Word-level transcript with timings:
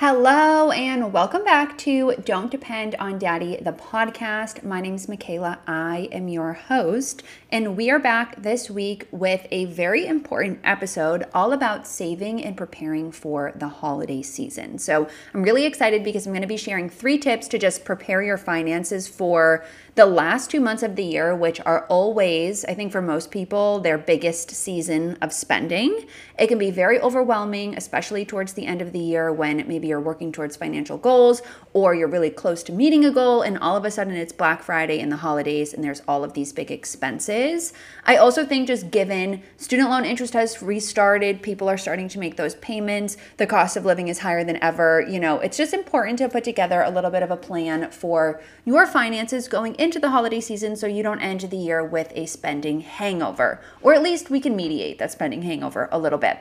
Hello, 0.00 0.70
and 0.70 1.12
welcome 1.12 1.42
back 1.42 1.76
to 1.78 2.14
Don't 2.24 2.52
Depend 2.52 2.94
on 3.00 3.18
Daddy, 3.18 3.56
the 3.60 3.72
podcast. 3.72 4.62
My 4.62 4.80
name 4.80 4.94
is 4.94 5.08
Michela. 5.08 5.58
I 5.66 6.08
am 6.12 6.28
your 6.28 6.52
host, 6.52 7.24
and 7.50 7.76
we 7.76 7.90
are 7.90 7.98
back 7.98 8.40
this 8.40 8.70
week 8.70 9.08
with 9.10 9.48
a 9.50 9.64
very 9.64 10.06
important 10.06 10.60
episode 10.62 11.24
all 11.34 11.52
about 11.52 11.84
saving 11.84 12.44
and 12.44 12.56
preparing 12.56 13.10
for 13.10 13.52
the 13.56 13.66
holiday 13.66 14.22
season. 14.22 14.78
So, 14.78 15.08
I'm 15.34 15.42
really 15.42 15.66
excited 15.66 16.04
because 16.04 16.28
I'm 16.28 16.32
going 16.32 16.42
to 16.42 16.46
be 16.46 16.56
sharing 16.56 16.88
three 16.88 17.18
tips 17.18 17.48
to 17.48 17.58
just 17.58 17.84
prepare 17.84 18.22
your 18.22 18.38
finances 18.38 19.08
for 19.08 19.64
the 19.98 20.06
last 20.06 20.48
two 20.48 20.60
months 20.60 20.84
of 20.84 20.94
the 20.94 21.02
year, 21.02 21.34
which 21.34 21.60
are 21.66 21.84
always, 21.86 22.64
I 22.66 22.74
think 22.74 22.92
for 22.92 23.02
most 23.02 23.32
people, 23.32 23.80
their 23.80 23.98
biggest 23.98 24.52
season 24.52 25.18
of 25.20 25.32
spending. 25.32 26.06
It 26.38 26.46
can 26.46 26.56
be 26.56 26.70
very 26.70 27.00
overwhelming, 27.00 27.76
especially 27.76 28.24
towards 28.24 28.52
the 28.52 28.64
end 28.64 28.80
of 28.80 28.92
the 28.92 29.00
year 29.00 29.32
when 29.32 29.56
maybe 29.66 29.88
you're 29.88 30.00
working 30.00 30.30
towards 30.30 30.54
financial 30.54 30.98
goals 30.98 31.42
or 31.72 31.96
you're 31.96 32.06
really 32.06 32.30
close 32.30 32.62
to 32.62 32.72
meeting 32.72 33.04
a 33.04 33.10
goal, 33.10 33.42
and 33.42 33.58
all 33.58 33.76
of 33.76 33.84
a 33.84 33.90
sudden 33.90 34.14
it's 34.14 34.32
Black 34.32 34.62
Friday 34.62 35.00
and 35.00 35.10
the 35.10 35.16
holidays, 35.16 35.74
and 35.74 35.82
there's 35.82 36.02
all 36.06 36.22
of 36.22 36.32
these 36.32 36.52
big 36.52 36.70
expenses. 36.70 37.72
I 38.04 38.16
also 38.16 38.44
think 38.44 38.68
just 38.68 38.92
given 38.92 39.42
student 39.56 39.90
loan 39.90 40.04
interest 40.04 40.32
has 40.34 40.62
restarted, 40.62 41.42
people 41.42 41.68
are 41.68 41.76
starting 41.76 42.08
to 42.10 42.20
make 42.20 42.36
those 42.36 42.54
payments, 42.56 43.16
the 43.36 43.48
cost 43.48 43.76
of 43.76 43.84
living 43.84 44.06
is 44.06 44.20
higher 44.20 44.44
than 44.44 44.62
ever. 44.62 45.04
You 45.08 45.18
know, 45.18 45.40
it's 45.40 45.56
just 45.56 45.74
important 45.74 46.18
to 46.18 46.28
put 46.28 46.44
together 46.44 46.82
a 46.82 46.90
little 46.90 47.10
bit 47.10 47.24
of 47.24 47.32
a 47.32 47.36
plan 47.36 47.90
for 47.90 48.40
your 48.64 48.86
finances 48.86 49.48
going 49.48 49.74
into 49.74 49.87
into 49.88 49.98
the 49.98 50.10
holiday 50.10 50.38
season 50.38 50.76
so 50.76 50.86
you 50.86 51.02
don't 51.02 51.22
end 51.22 51.40
the 51.40 51.56
year 51.56 51.82
with 51.82 52.12
a 52.14 52.26
spending 52.26 52.80
hangover, 52.80 53.58
or 53.80 53.94
at 53.94 54.02
least 54.02 54.28
we 54.28 54.38
can 54.38 54.54
mediate 54.54 54.98
that 54.98 55.10
spending 55.10 55.40
hangover 55.40 55.88
a 55.90 55.98
little 55.98 56.18
bit. 56.18 56.38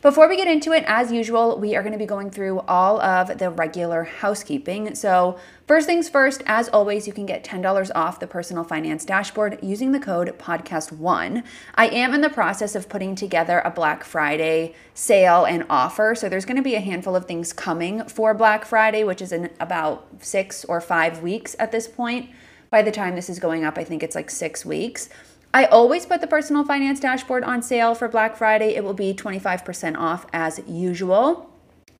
Before 0.00 0.28
we 0.28 0.36
get 0.36 0.46
into 0.46 0.70
it, 0.70 0.84
as 0.86 1.10
usual, 1.10 1.58
we 1.58 1.74
are 1.74 1.82
going 1.82 1.92
to 1.92 1.98
be 1.98 2.06
going 2.06 2.30
through 2.30 2.60
all 2.60 3.00
of 3.00 3.38
the 3.38 3.50
regular 3.50 4.04
housekeeping. 4.04 4.94
So, 4.94 5.40
first 5.66 5.88
things 5.88 6.08
first, 6.08 6.44
as 6.46 6.68
always, 6.68 7.08
you 7.08 7.12
can 7.12 7.26
get 7.26 7.42
$10 7.42 7.90
off 7.96 8.20
the 8.20 8.28
personal 8.28 8.62
finance 8.62 9.04
dashboard 9.04 9.58
using 9.60 9.90
the 9.90 9.98
code 9.98 10.38
podcast1. 10.38 11.42
I 11.74 11.88
am 11.88 12.14
in 12.14 12.20
the 12.20 12.30
process 12.30 12.76
of 12.76 12.88
putting 12.88 13.16
together 13.16 13.60
a 13.64 13.72
Black 13.72 14.04
Friday 14.04 14.76
sale 14.92 15.46
and 15.46 15.64
offer. 15.68 16.14
So, 16.14 16.28
there's 16.28 16.44
going 16.44 16.58
to 16.58 16.62
be 16.62 16.76
a 16.76 16.80
handful 16.80 17.16
of 17.16 17.24
things 17.24 17.52
coming 17.52 18.04
for 18.04 18.34
Black 18.34 18.64
Friday, 18.64 19.02
which 19.02 19.20
is 19.20 19.32
in 19.32 19.50
about 19.58 20.06
six 20.20 20.64
or 20.66 20.80
five 20.80 21.22
weeks 21.22 21.56
at 21.58 21.72
this 21.72 21.88
point 21.88 22.30
by 22.74 22.82
the 22.82 22.90
time 22.90 23.14
this 23.14 23.30
is 23.30 23.38
going 23.38 23.64
up, 23.64 23.78
I 23.78 23.84
think 23.84 24.02
it's 24.02 24.16
like 24.16 24.28
six 24.28 24.66
weeks. 24.66 25.08
I 25.54 25.66
always 25.66 26.06
put 26.06 26.20
the 26.20 26.26
personal 26.26 26.64
finance 26.64 26.98
dashboard 26.98 27.44
on 27.44 27.62
sale 27.62 27.94
for 27.94 28.08
Black 28.08 28.36
Friday. 28.36 28.74
It 28.74 28.82
will 28.82 28.94
be 28.94 29.14
25% 29.14 29.96
off 29.96 30.26
as 30.32 30.60
usual. 30.66 31.48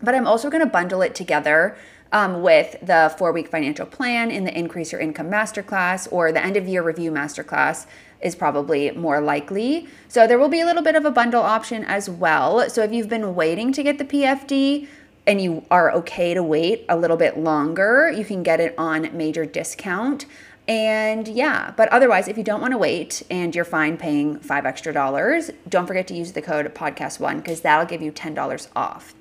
But 0.03 0.17
I'm 0.17 0.27
also 0.27 0.51
going 0.51 0.65
to 0.65 0.69
bundle 0.69 1.01
it 1.01 1.15
together 1.15 1.77
um, 2.11 2.43
with 2.43 2.77
the 2.83 3.15
four 3.17 3.31
week 3.31 3.47
financial 3.47 3.87
plan 3.87 4.33
in 4.33 4.43
the 4.43 4.59
Increase 4.59 4.91
Your 4.91 5.01
Income 5.01 5.31
Masterclass 5.31 6.09
or 6.11 6.33
the 6.33 6.45
End 6.45 6.57
of 6.57 6.67
Year 6.67 6.83
Review 6.83 7.13
Masterclass 7.13 7.87
is 8.21 8.35
probably 8.35 8.91
more 8.91 9.21
likely. 9.21 9.87
So 10.09 10.27
there 10.27 10.41
will 10.41 10.49
be 10.49 10.59
a 10.59 10.67
little 10.67 10.83
bit 10.83 10.97
of 10.97 11.05
a 11.05 11.13
bundle 11.13 11.43
option 11.45 11.85
as 11.85 12.11
well. 12.11 12.69
So 12.69 12.83
if 12.83 12.91
you've 12.91 13.09
been 13.09 13.37
waiting 13.37 13.73
to 13.75 13.85
get 13.85 13.99
the 13.99 14.05
PFD, 14.05 14.89
and 15.27 15.41
you 15.41 15.65
are 15.71 15.91
okay 15.93 16.35
to 16.35 16.43
wait 16.43 16.85
a 16.89 16.97
little 16.97 17.17
bit 17.17 17.39
longer, 17.39 18.11
you 18.11 18.25
can 18.25 18.43
get 18.43 18.61
it 18.61 18.75
on 18.77 19.17
major 19.17 19.47
discount. 19.47 20.27
And 20.67 21.29
yeah, 21.29 21.75
but 21.77 21.91
otherwise, 21.91 22.27
if 22.27 22.39
you 22.39 22.45
don't 22.45 22.61
want 22.61 22.73
to 22.73 22.79
wait 22.79 23.23
and 23.31 23.55
you're 23.55 23.67
fine 23.67 23.99
paying 23.99 24.39
five 24.39 24.65
extra 24.65 24.93
dollars, 24.93 25.51
don't 25.69 25.87
forget 25.87 26.07
to 26.09 26.15
use 26.15 26.33
the 26.33 26.43
code 26.43 26.73
podcast1 26.75 27.37
because 27.37 27.61
that'll 27.61 27.87
give 27.87 28.01
you 28.01 28.13
$10 28.13 28.69
off. 28.75 29.15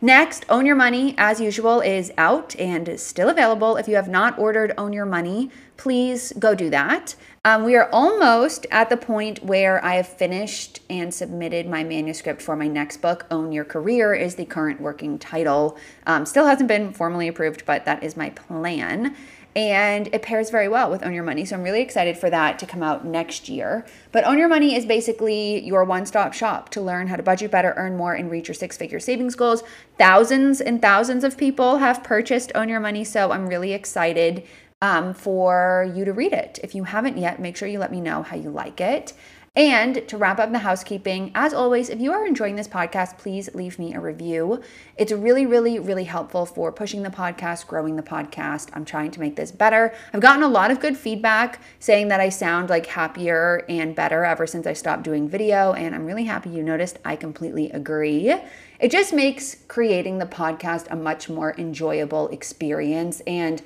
Next, 0.00 0.44
Own 0.50 0.66
Your 0.66 0.76
Money, 0.76 1.14
as 1.16 1.40
usual, 1.40 1.80
is 1.80 2.12
out 2.18 2.54
and 2.56 3.00
still 3.00 3.30
available. 3.30 3.76
If 3.76 3.88
you 3.88 3.96
have 3.96 4.08
not 4.08 4.38
ordered 4.38 4.74
Own 4.76 4.92
Your 4.92 5.06
Money, 5.06 5.50
please 5.78 6.34
go 6.38 6.54
do 6.54 6.68
that. 6.68 7.14
Um, 7.46 7.64
we 7.64 7.76
are 7.76 7.88
almost 7.92 8.66
at 8.70 8.90
the 8.90 8.96
point 8.98 9.42
where 9.42 9.82
I 9.82 9.94
have 9.94 10.06
finished 10.06 10.80
and 10.90 11.14
submitted 11.14 11.66
my 11.66 11.82
manuscript 11.82 12.42
for 12.42 12.56
my 12.56 12.68
next 12.68 12.98
book. 12.98 13.24
Own 13.30 13.52
Your 13.52 13.64
Career 13.64 14.12
is 14.12 14.34
the 14.34 14.44
current 14.44 14.82
working 14.82 15.18
title. 15.18 15.78
Um, 16.06 16.26
still 16.26 16.46
hasn't 16.46 16.68
been 16.68 16.92
formally 16.92 17.26
approved, 17.26 17.64
but 17.64 17.86
that 17.86 18.02
is 18.02 18.18
my 18.18 18.30
plan 18.30 19.16
and 19.56 20.08
it 20.12 20.20
pairs 20.20 20.50
very 20.50 20.68
well 20.68 20.90
with 20.90 21.02
Own 21.02 21.14
Your 21.14 21.24
Money. 21.24 21.46
So 21.46 21.56
I'm 21.56 21.62
really 21.62 21.80
excited 21.80 22.18
for 22.18 22.28
that 22.28 22.58
to 22.58 22.66
come 22.66 22.82
out 22.82 23.06
next 23.06 23.48
year. 23.48 23.86
But 24.12 24.24
Own 24.24 24.36
Your 24.36 24.48
Money 24.48 24.76
is 24.76 24.84
basically 24.84 25.64
your 25.64 25.82
one 25.82 26.04
stop 26.04 26.34
shop 26.34 26.68
to 26.70 26.82
learn 26.82 27.06
how 27.06 27.16
to 27.16 27.22
budget 27.22 27.50
better, 27.50 27.72
earn 27.74 27.96
more, 27.96 28.12
and 28.12 28.30
reach 28.30 28.48
your 28.48 28.54
six 28.54 28.76
figure 28.76 29.00
savings 29.00 29.34
goals. 29.34 29.62
Thousands 29.96 30.60
and 30.60 30.82
thousands 30.82 31.24
of 31.24 31.38
people 31.38 31.78
have 31.78 32.04
purchased 32.04 32.52
Own 32.54 32.68
Your 32.68 32.80
Money. 32.80 33.02
So 33.02 33.32
I'm 33.32 33.46
really 33.46 33.72
excited 33.72 34.44
um, 34.82 35.14
for 35.14 35.90
you 35.94 36.04
to 36.04 36.12
read 36.12 36.34
it. 36.34 36.58
If 36.62 36.74
you 36.74 36.84
haven't 36.84 37.16
yet, 37.16 37.40
make 37.40 37.56
sure 37.56 37.66
you 37.66 37.78
let 37.78 37.90
me 37.90 38.02
know 38.02 38.22
how 38.22 38.36
you 38.36 38.50
like 38.50 38.78
it. 38.82 39.14
And 39.56 40.06
to 40.08 40.18
wrap 40.18 40.38
up 40.38 40.52
the 40.52 40.58
housekeeping, 40.58 41.32
as 41.34 41.54
always, 41.54 41.88
if 41.88 41.98
you 41.98 42.12
are 42.12 42.26
enjoying 42.26 42.56
this 42.56 42.68
podcast, 42.68 43.16
please 43.16 43.54
leave 43.54 43.78
me 43.78 43.94
a 43.94 44.00
review. 44.00 44.60
It's 44.98 45.12
really, 45.12 45.46
really, 45.46 45.78
really 45.78 46.04
helpful 46.04 46.44
for 46.44 46.70
pushing 46.70 47.02
the 47.02 47.08
podcast, 47.08 47.66
growing 47.66 47.96
the 47.96 48.02
podcast. 48.02 48.68
I'm 48.74 48.84
trying 48.84 49.12
to 49.12 49.20
make 49.20 49.36
this 49.36 49.50
better. 49.50 49.94
I've 50.12 50.20
gotten 50.20 50.42
a 50.42 50.48
lot 50.48 50.70
of 50.70 50.78
good 50.78 50.94
feedback 50.94 51.62
saying 51.78 52.08
that 52.08 52.20
I 52.20 52.28
sound 52.28 52.68
like 52.68 52.84
happier 52.84 53.64
and 53.66 53.96
better 53.96 54.26
ever 54.26 54.46
since 54.46 54.66
I 54.66 54.74
stopped 54.74 55.04
doing 55.04 55.26
video. 55.26 55.72
And 55.72 55.94
I'm 55.94 56.04
really 56.04 56.24
happy 56.24 56.50
you 56.50 56.62
noticed. 56.62 56.98
I 57.02 57.16
completely 57.16 57.70
agree. 57.70 58.34
It 58.78 58.90
just 58.90 59.14
makes 59.14 59.56
creating 59.68 60.18
the 60.18 60.26
podcast 60.26 60.90
a 60.90 60.96
much 60.96 61.30
more 61.30 61.54
enjoyable 61.56 62.28
experience. 62.28 63.22
And 63.26 63.62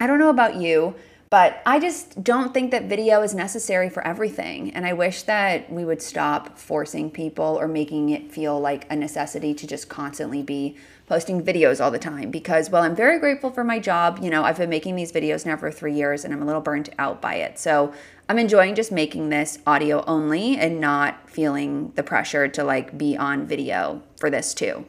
I 0.00 0.08
don't 0.08 0.18
know 0.18 0.30
about 0.30 0.56
you 0.56 0.96
but 1.36 1.60
I 1.66 1.78
just 1.78 2.24
don't 2.24 2.54
think 2.54 2.70
that 2.70 2.84
video 2.84 3.20
is 3.20 3.34
necessary 3.34 3.90
for 3.90 4.02
everything. 4.06 4.70
And 4.70 4.86
I 4.86 4.94
wish 4.94 5.24
that 5.24 5.70
we 5.70 5.84
would 5.84 6.00
stop 6.00 6.56
forcing 6.56 7.10
people 7.10 7.58
or 7.60 7.68
making 7.68 8.08
it 8.08 8.32
feel 8.32 8.58
like 8.58 8.90
a 8.90 8.96
necessity 8.96 9.52
to 9.52 9.66
just 9.66 9.90
constantly 9.90 10.42
be 10.42 10.78
posting 11.06 11.42
videos 11.42 11.78
all 11.78 11.90
the 11.90 11.98
time. 11.98 12.30
Because 12.30 12.70
while 12.70 12.82
I'm 12.82 12.96
very 12.96 13.18
grateful 13.18 13.50
for 13.50 13.64
my 13.64 13.78
job, 13.78 14.20
you 14.22 14.30
know, 14.30 14.44
I've 14.44 14.56
been 14.56 14.70
making 14.70 14.96
these 14.96 15.12
videos 15.12 15.44
now 15.44 15.58
for 15.58 15.70
three 15.70 15.92
years 15.92 16.24
and 16.24 16.32
I'm 16.32 16.40
a 16.40 16.46
little 16.46 16.62
burnt 16.62 16.88
out 16.98 17.20
by 17.20 17.34
it. 17.34 17.58
So 17.58 17.92
I'm 18.30 18.38
enjoying 18.38 18.74
just 18.74 18.90
making 18.90 19.28
this 19.28 19.58
audio 19.66 20.02
only 20.06 20.56
and 20.56 20.80
not 20.80 21.28
feeling 21.28 21.92
the 21.96 22.02
pressure 22.02 22.48
to 22.48 22.64
like 22.64 22.96
be 22.96 23.14
on 23.14 23.46
video 23.46 24.00
for 24.18 24.30
this 24.30 24.54
too. 24.54 24.86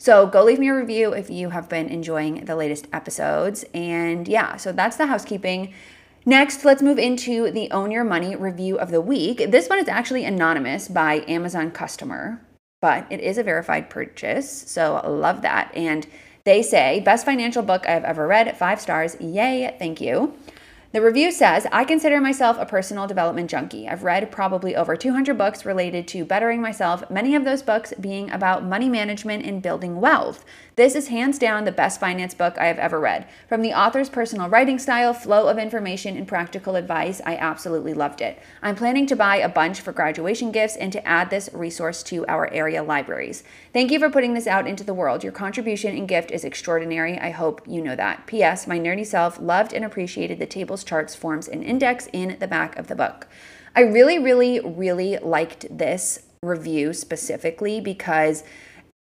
So 0.00 0.26
go 0.26 0.42
leave 0.42 0.58
me 0.58 0.68
a 0.70 0.74
review 0.74 1.12
if 1.12 1.28
you 1.28 1.50
have 1.50 1.68
been 1.68 1.86
enjoying 1.88 2.46
the 2.46 2.56
latest 2.56 2.86
episodes. 2.90 3.66
And 3.74 4.26
yeah, 4.26 4.56
so 4.56 4.72
that's 4.72 4.96
the 4.96 5.08
housekeeping. 5.08 5.74
Next, 6.24 6.64
let's 6.64 6.80
move 6.80 6.98
into 6.98 7.50
the 7.50 7.70
Own 7.70 7.90
Your 7.90 8.02
Money 8.02 8.34
review 8.34 8.78
of 8.78 8.90
the 8.90 9.02
week. 9.02 9.50
This 9.50 9.68
one 9.68 9.78
is 9.78 9.88
actually 9.88 10.24
anonymous 10.24 10.88
by 10.88 11.22
Amazon 11.28 11.70
customer, 11.70 12.40
but 12.80 13.06
it 13.10 13.20
is 13.20 13.36
a 13.36 13.42
verified 13.42 13.90
purchase. 13.90 14.50
So 14.50 15.02
love 15.06 15.42
that. 15.42 15.70
And 15.76 16.06
they 16.44 16.62
say, 16.62 17.00
best 17.00 17.26
financial 17.26 17.62
book 17.62 17.86
I've 17.86 18.04
ever 18.04 18.26
read, 18.26 18.56
five 18.56 18.80
stars. 18.80 19.18
Yay, 19.20 19.76
thank 19.78 20.00
you. 20.00 20.34
The 20.92 21.00
review 21.00 21.30
says, 21.30 21.68
I 21.70 21.84
consider 21.84 22.20
myself 22.20 22.56
a 22.58 22.66
personal 22.66 23.06
development 23.06 23.48
junkie. 23.48 23.88
I've 23.88 24.02
read 24.02 24.32
probably 24.32 24.74
over 24.74 24.96
200 24.96 25.38
books 25.38 25.64
related 25.64 26.08
to 26.08 26.24
bettering 26.24 26.60
myself, 26.60 27.08
many 27.08 27.36
of 27.36 27.44
those 27.44 27.62
books 27.62 27.94
being 28.00 28.28
about 28.28 28.64
money 28.64 28.88
management 28.88 29.46
and 29.46 29.62
building 29.62 30.00
wealth. 30.00 30.44
This 30.74 30.96
is 30.96 31.06
hands 31.06 31.38
down 31.38 31.64
the 31.64 31.70
best 31.70 32.00
finance 32.00 32.34
book 32.34 32.56
I 32.58 32.66
have 32.66 32.78
ever 32.78 32.98
read. 32.98 33.28
From 33.48 33.62
the 33.62 33.72
author's 33.72 34.08
personal 34.08 34.48
writing 34.48 34.80
style, 34.80 35.14
flow 35.14 35.46
of 35.46 35.58
information, 35.58 36.16
and 36.16 36.26
practical 36.26 36.74
advice, 36.74 37.20
I 37.24 37.36
absolutely 37.36 37.94
loved 37.94 38.20
it. 38.20 38.40
I'm 38.60 38.74
planning 38.74 39.06
to 39.08 39.14
buy 39.14 39.36
a 39.36 39.48
bunch 39.48 39.82
for 39.82 39.92
graduation 39.92 40.50
gifts 40.50 40.74
and 40.74 40.92
to 40.92 41.06
add 41.06 41.30
this 41.30 41.50
resource 41.52 42.02
to 42.04 42.26
our 42.26 42.52
area 42.52 42.82
libraries. 42.82 43.44
Thank 43.72 43.92
you 43.92 44.00
for 44.00 44.10
putting 44.10 44.34
this 44.34 44.48
out 44.48 44.66
into 44.66 44.82
the 44.82 44.94
world. 44.94 45.22
Your 45.22 45.32
contribution 45.32 45.96
and 45.96 46.08
gift 46.08 46.32
is 46.32 46.44
extraordinary. 46.44 47.16
I 47.16 47.30
hope 47.30 47.60
you 47.68 47.80
know 47.80 47.94
that. 47.94 48.26
P.S. 48.26 48.66
My 48.66 48.78
nerdy 48.78 49.06
self 49.06 49.38
loved 49.38 49.72
and 49.72 49.84
appreciated 49.84 50.40
the 50.40 50.46
charts, 50.84 51.14
forms, 51.14 51.48
and 51.48 51.62
index 51.62 52.08
in 52.12 52.36
the 52.40 52.48
back 52.48 52.76
of 52.76 52.88
the 52.88 52.94
book. 52.94 53.26
I 53.74 53.82
really, 53.82 54.18
really, 54.18 54.60
really 54.60 55.18
liked 55.18 55.66
this 55.76 56.20
review 56.42 56.92
specifically 56.92 57.80
because 57.80 58.42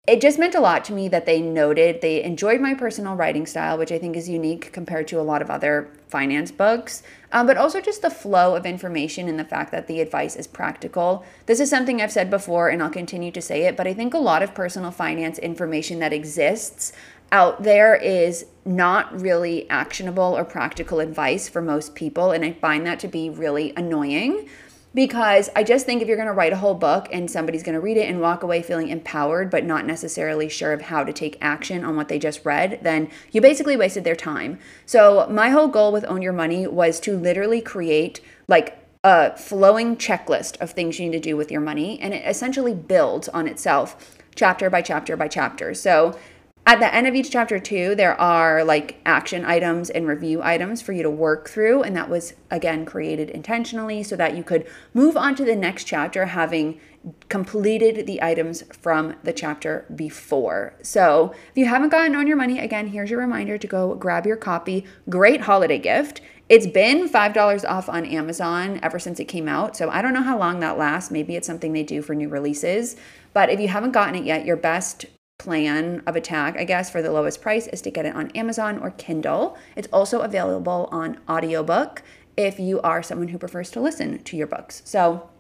it 0.07 0.21
just 0.21 0.39
meant 0.39 0.55
a 0.55 0.61
lot 0.61 0.85
to 0.85 0.93
me 0.93 1.09
that 1.09 1.27
they 1.27 1.41
noted 1.41 2.01
they 2.01 2.23
enjoyed 2.23 2.61
my 2.61 2.75
personal 2.75 3.17
writing 3.17 3.45
style, 3.45 3.77
which 3.77 3.91
I 3.91 3.99
think 3.99 4.17
is 4.17 4.29
unique 4.29 4.73
compared 4.73 5.09
to 5.09 5.21
a 5.21 5.23
lot 5.23 5.43
of 5.43 5.51
other 5.51 5.91
finance 6.07 6.53
books, 6.53 7.03
um, 7.33 7.47
but 7.49 7.57
also 7.57 7.81
just 7.81 8.03
the 8.03 8.11
flow 8.11 8.55
of 8.55 8.65
information 8.65 9.29
and 9.29 9.39
the 9.39 9.45
fact 9.45 9.73
that 9.73 9.89
the 9.89 10.01
advice 10.01 10.37
is 10.37 10.47
practical. 10.47 11.25
This 11.47 11.59
is 11.59 11.69
something 11.69 12.01
I've 12.01 12.13
said 12.13 12.31
before 12.31 12.69
and 12.69 12.81
I'll 12.83 12.91
continue 12.91 13.33
to 13.33 13.43
say 13.43 13.65
it, 13.65 13.77
but 13.77 13.89
I 13.89 13.95
think 13.95 14.15
a 14.15 14.19
lot 14.19 14.45
of 14.45 14.55
personal 14.55 14.93
finance 14.93 15.41
information 15.41 15.99
that 15.99 16.13
exists 16.13 16.93
out 17.33 17.63
there 17.63 17.95
is 17.95 18.47
not 18.65 19.21
really 19.21 19.69
actionable 19.71 20.37
or 20.37 20.45
practical 20.45 21.01
advice 21.01 21.49
for 21.49 21.63
most 21.63 21.95
people, 21.95 22.33
and 22.33 22.45
I 22.45 22.53
find 22.53 22.87
that 22.87 23.01
to 23.01 23.09
be 23.09 23.31
really 23.31 23.73
annoying 23.77 24.49
because 24.97 25.51
I 25.55 25.63
just 25.63 25.85
think 25.85 26.01
if 26.01 26.09
you're 26.09 26.17
going 26.17 26.27
to 26.27 26.33
write 26.33 26.55
a 26.55 26.57
whole 26.57 26.75
book 26.75 27.07
and 27.13 27.31
somebody's 27.31 27.63
going 27.63 27.75
to 27.75 27.81
read 27.81 27.99
it 27.99 28.09
and 28.09 28.19
walk 28.19 28.43
away 28.43 28.63
feeling 28.63 28.89
empowered 28.89 29.51
but 29.51 29.63
not 29.63 29.85
necessarily 29.85 30.49
sure 30.49 30.73
of 30.73 30.81
how 30.81 31.05
to 31.05 31.13
take 31.13 31.37
action 31.43 31.85
on 31.85 31.97
what 31.97 32.09
they 32.09 32.19
just 32.19 32.45
read, 32.47 32.81
then 32.83 33.11
you 33.31 33.43
basically 33.43 33.77
wasted 33.77 34.05
their 34.05 34.17
time. 34.17 34.59
So, 34.87 35.29
my 35.31 35.51
whole 35.51 35.69
goal 35.69 35.93
with 35.93 36.07
Own 36.07 36.23
Your 36.23 36.33
Money 36.33 36.67
was 36.67 36.99
to 37.01 37.19
literally 37.19 37.61
create 37.61 38.23
like 38.49 38.79
a 39.05 39.37
flowing 39.37 39.97
checklist 39.97 40.59
of 40.63 40.71
things 40.71 40.99
you 40.99 41.11
need 41.11 41.17
to 41.17 41.21
do 41.21 41.37
with 41.37 41.51
your 41.51 41.61
money 41.61 42.01
and 42.01 42.15
it 42.15 42.27
essentially 42.27 42.75
builds 42.75 43.29
on 43.29 43.47
itself 43.47 44.17
chapter 44.35 44.71
by 44.71 44.81
chapter 44.81 45.15
by 45.15 45.29
chapter. 45.29 45.75
So, 45.75 46.19
at 46.67 46.81
the 46.81 46.93
end 46.93 47.07
of 47.07 47.15
each 47.15 47.31
chapter, 47.31 47.61
too, 47.61 47.95
there 47.95 48.21
are 48.21 48.65
like 48.65 49.01
action 49.07 49.45
items 49.45 49.89
and 49.89 50.09
review 50.09 50.43
items 50.43 50.83
for 50.83 50.93
you 50.93 51.05
to 51.05 51.11
work 51.11 51.49
through. 51.49 51.85
And 51.85 51.97
that 51.97 52.11
was, 52.11 52.35
again, 52.51 52.85
created 52.85 53.31
intentionally 53.31 54.03
so 54.03 54.17
that 54.17 54.37
you 54.37 54.43
could 54.43 54.67
move 54.93 55.17
on 55.17 55.37
to 55.37 55.45
the 55.45 55.55
next 55.55 55.85
chapter 55.85 56.27
having 56.27 56.81
completed 57.29 58.05
the 58.09 58.21
items 58.21 58.65
from 58.73 59.15
the 59.23 59.33
chapter 59.33 59.87
before. 59.95 60.75
So 60.83 61.33
if 61.51 61.57
you 61.57 61.67
haven't 61.67 61.91
gotten 61.91 62.17
Own 62.17 62.27
Your 62.27 62.37
Money, 62.37 62.59
again, 62.59 62.89
here's 62.89 63.11
your 63.11 63.21
reminder 63.21 63.59
to 63.59 63.67
go 63.69 63.95
grab 63.95 64.27
your 64.27 64.37
copy. 64.37 64.85
Great 65.09 65.43
holiday 65.43 65.79
gift. 65.79 66.21
It's 66.49 66.67
been 66.67 67.09
$5 67.09 67.65
off 67.69 67.89
on 67.89 68.05
Amazon 68.07 68.81
ever 68.83 68.99
since 68.99 69.21
it 69.21 69.27
came 69.27 69.49
out. 69.49 69.77
So 69.77 69.89
I 69.89 70.03
don't 70.03 70.15
know 70.15 70.23
how 70.23 70.37
long 70.37 70.59
that 70.61 70.79
lasts. 70.79 71.13
Maybe 71.13 71.37
it's 71.37 71.47
something 71.47 71.73
they 71.73 71.85
do 71.85 72.03
for 72.03 72.15
new 72.17 72.29
releases. 72.29 72.97
But 73.33 73.51
if 73.51 73.61
you 73.61 73.69
haven't 73.69 73.93
gotten 73.93 74.17
it 74.17 74.25
yet, 74.25 74.45
your 74.45 74.57
best 74.57 75.07
plan 75.39 76.03
of 76.07 76.17
attack, 76.17 76.57
I 76.59 76.65
guess, 76.65 76.91
for 76.91 77.03
the 77.03 77.13
lowest 77.13 77.43
price 77.43 77.67
is 77.67 77.83
to 77.83 77.91
get 77.91 78.07
it 78.07 78.15
on 78.15 78.31
Amazon 78.31 78.79
or 78.79 78.91
Kindle. 78.91 79.57
It's 79.77 79.89
also 79.93 80.21
available 80.21 80.89
on 80.91 81.19
audiobook 81.29 82.03
if 82.37 82.59
you 82.59 82.81
are 82.81 83.03
someone 83.03 83.29
who 83.29 83.39
prefers 83.39 83.71
to 83.73 83.81
listen 83.81 84.23
to 84.23 84.37
your 84.37 84.47
books. 84.47 84.83
So, 84.85 85.31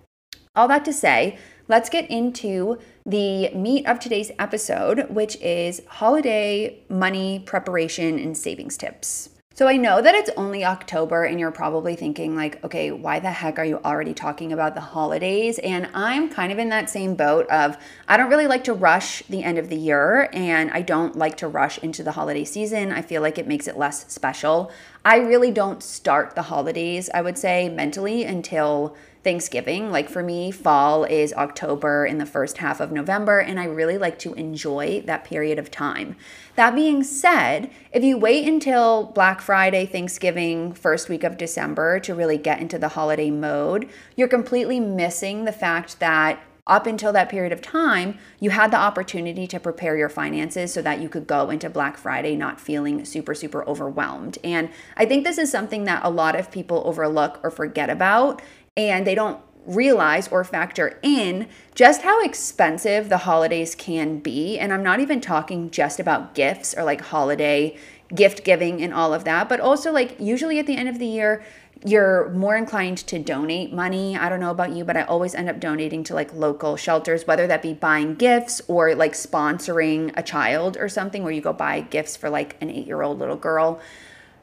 all 0.55 0.69
that 0.69 0.85
to 0.87 0.93
say, 0.93 1.39
let's 1.69 1.91
get 1.91 2.11
into 2.11 2.79
the 3.05 3.51
meat 3.51 3.87
of 3.87 3.99
today's 3.99 4.31
episode, 4.39 5.11
which 5.11 5.37
is 5.43 5.83
holiday 5.87 6.83
money 6.89 7.41
preparation 7.41 8.19
and 8.19 8.37
savings 8.37 8.79
tips. 8.79 9.36
So 9.56 9.67
I 9.67 9.79
know 9.79 10.03
that 10.03 10.14
it's 10.14 10.29
only 10.37 10.67
October 10.67 11.25
and 11.25 11.41
you're 11.41 11.50
probably 11.50 11.97
thinking 11.97 12.37
like, 12.37 12.62
okay, 12.62 12.91
why 12.91 13.20
the 13.20 13.31
heck 13.31 13.58
are 13.58 13.64
you 13.64 13.79
already 13.79 14.12
talking 14.12 14.53
about 14.53 14.75
the 14.75 14.82
holidays? 14.82 15.58
And 15.61 15.88
I'm 15.94 16.29
kind 16.29 16.53
of 16.53 16.58
in 16.58 16.69
that 16.69 16.91
same 16.91 17.14
boat 17.14 17.47
of 17.49 17.79
I 18.06 18.19
don't 18.19 18.29
really 18.29 18.47
like 18.47 18.64
to 18.64 18.75
rush 18.75 19.23
the 19.31 19.43
end 19.43 19.56
of 19.56 19.70
the 19.70 19.76
year 19.76 20.29
and 20.35 20.70
I 20.73 20.82
don't 20.82 21.17
like 21.17 21.38
to 21.38 21.49
rush 21.49 21.79
into 21.79 22.03
the 22.03 22.12
holiday 22.12 22.44
season. 22.44 22.93
I 22.93 23.00
feel 23.00 23.23
like 23.23 23.38
it 23.38 23.49
makes 23.49 23.67
it 23.67 23.79
less 23.79 24.12
special. 24.12 24.70
I 25.06 25.20
really 25.20 25.53
don't 25.53 25.82
start 25.82 26.35
the 26.35 26.43
holidays, 26.43 27.09
I 27.14 27.23
would 27.23 27.38
say, 27.38 27.70
mentally 27.70 28.25
until 28.25 28.94
Thanksgiving. 29.26 29.90
Like 29.90 30.08
for 30.08 30.23
me, 30.23 30.52
fall 30.52 31.02
is 31.02 31.32
October 31.32 32.06
in 32.06 32.19
the 32.19 32.25
first 32.25 32.58
half 32.58 32.78
of 32.78 32.93
November, 32.93 33.40
and 33.40 33.58
I 33.58 33.64
really 33.64 33.99
like 33.99 34.20
to 34.20 34.34
enjoy 34.34 35.02
that 35.06 35.25
period 35.25 35.58
of 35.58 35.69
time. 35.69 36.14
That 36.55 36.76
being 36.76 37.02
said, 37.02 37.69
if 37.90 38.05
you 38.05 38.17
wait 38.17 38.46
until 38.46 39.06
Black 39.06 39.40
Friday, 39.40 39.84
Thanksgiving, 39.84 40.73
first 40.73 41.08
week 41.08 41.25
of 41.25 41.37
December 41.37 41.99
to 41.99 42.14
really 42.14 42.38
get 42.38 42.61
into 42.61 42.78
the 42.78 42.90
holiday 42.90 43.32
mode, 43.32 43.88
you're 44.14 44.28
completely 44.28 44.78
missing 44.78 45.44
the 45.44 45.50
fact 45.50 45.99
that 45.99 46.38
up 46.69 46.87
until 46.87 47.12
that 47.12 47.28
period 47.28 47.52
of 47.52 47.61
time, 47.61 48.19
you 48.38 48.50
had 48.50 48.70
the 48.70 48.76
opportunity 48.76 49.49
to 49.49 49.58
prepare 49.58 49.96
your 49.96 50.08
finances 50.08 50.73
so 50.73 50.82
that 50.82 51.00
you 51.00 51.08
could 51.08 51.26
go 51.26 51.50
into 51.50 51.69
Black 51.69 51.96
Friday 51.96 52.37
not 52.37 52.61
feeling 52.61 53.05
super, 53.05 53.34
super 53.34 53.69
overwhelmed. 53.69 54.38
And 54.44 54.70
I 54.96 55.05
think 55.05 55.25
this 55.25 55.38
is 55.38 55.50
something 55.50 55.82
that 55.84 56.05
a 56.05 56.11
lot 56.11 56.37
of 56.37 56.52
people 56.52 56.82
overlook 56.84 57.40
or 57.43 57.50
forget 57.50 57.90
about 57.90 58.40
and 58.76 59.06
they 59.06 59.14
don't 59.14 59.40
realize 59.67 60.28
or 60.28 60.44
factor 60.44 60.99
in 61.02 61.49
just 61.75 62.02
how 62.02 62.23
expensive 62.23 63.08
the 63.08 63.19
holidays 63.19 63.75
can 63.75 64.19
be. 64.19 64.58
And 64.58 64.73
I'm 64.73 64.82
not 64.82 65.00
even 65.00 65.20
talking 65.20 65.70
just 65.70 65.99
about 65.99 66.34
gifts 66.34 66.75
or 66.76 66.84
like 66.84 67.00
holiday 67.00 67.76
gift 68.14 68.44
giving 68.44 68.82
and 68.82 68.94
all 68.94 69.12
of 69.12 69.25
that, 69.25 69.49
but 69.49 69.58
also 69.58 69.90
like 69.90 70.20
usually 70.20 70.58
at 70.58 70.67
the 70.67 70.76
end 70.76 70.88
of 70.88 70.99
the 70.99 71.06
year, 71.06 71.44
you're 71.84 72.31
more 72.31 72.56
inclined 72.56 72.99
to 72.99 73.19
donate 73.19 73.73
money. 73.73 74.17
I 74.17 74.28
don't 74.28 74.40
know 74.40 74.50
about 74.50 74.73
you, 74.73 74.84
but 74.84 74.96
I 74.96 75.02
always 75.02 75.34
end 75.34 75.50
up 75.50 75.61
donating 75.61 76.05
to 76.05 76.14
like 76.14 76.32
local 76.32 76.76
shelters, 76.76 77.26
whether 77.26 77.46
that 77.46 77.62
be 77.62 77.75
buying 77.75 78.14
gifts 78.14 78.62
or 78.67 78.94
like 78.94 79.12
sponsoring 79.12 80.12
a 80.17 80.23
child 80.23 80.76
or 80.78 80.88
something 80.88 81.23
where 81.23 81.32
you 81.32 81.43
go 81.43 81.52
buy 81.52 81.81
gifts 81.81 82.17
for 82.17 82.31
like 82.31 82.56
an 82.61 82.70
eight 82.70 82.87
year 82.87 83.02
old 83.02 83.19
little 83.19 83.37
girl. 83.37 83.81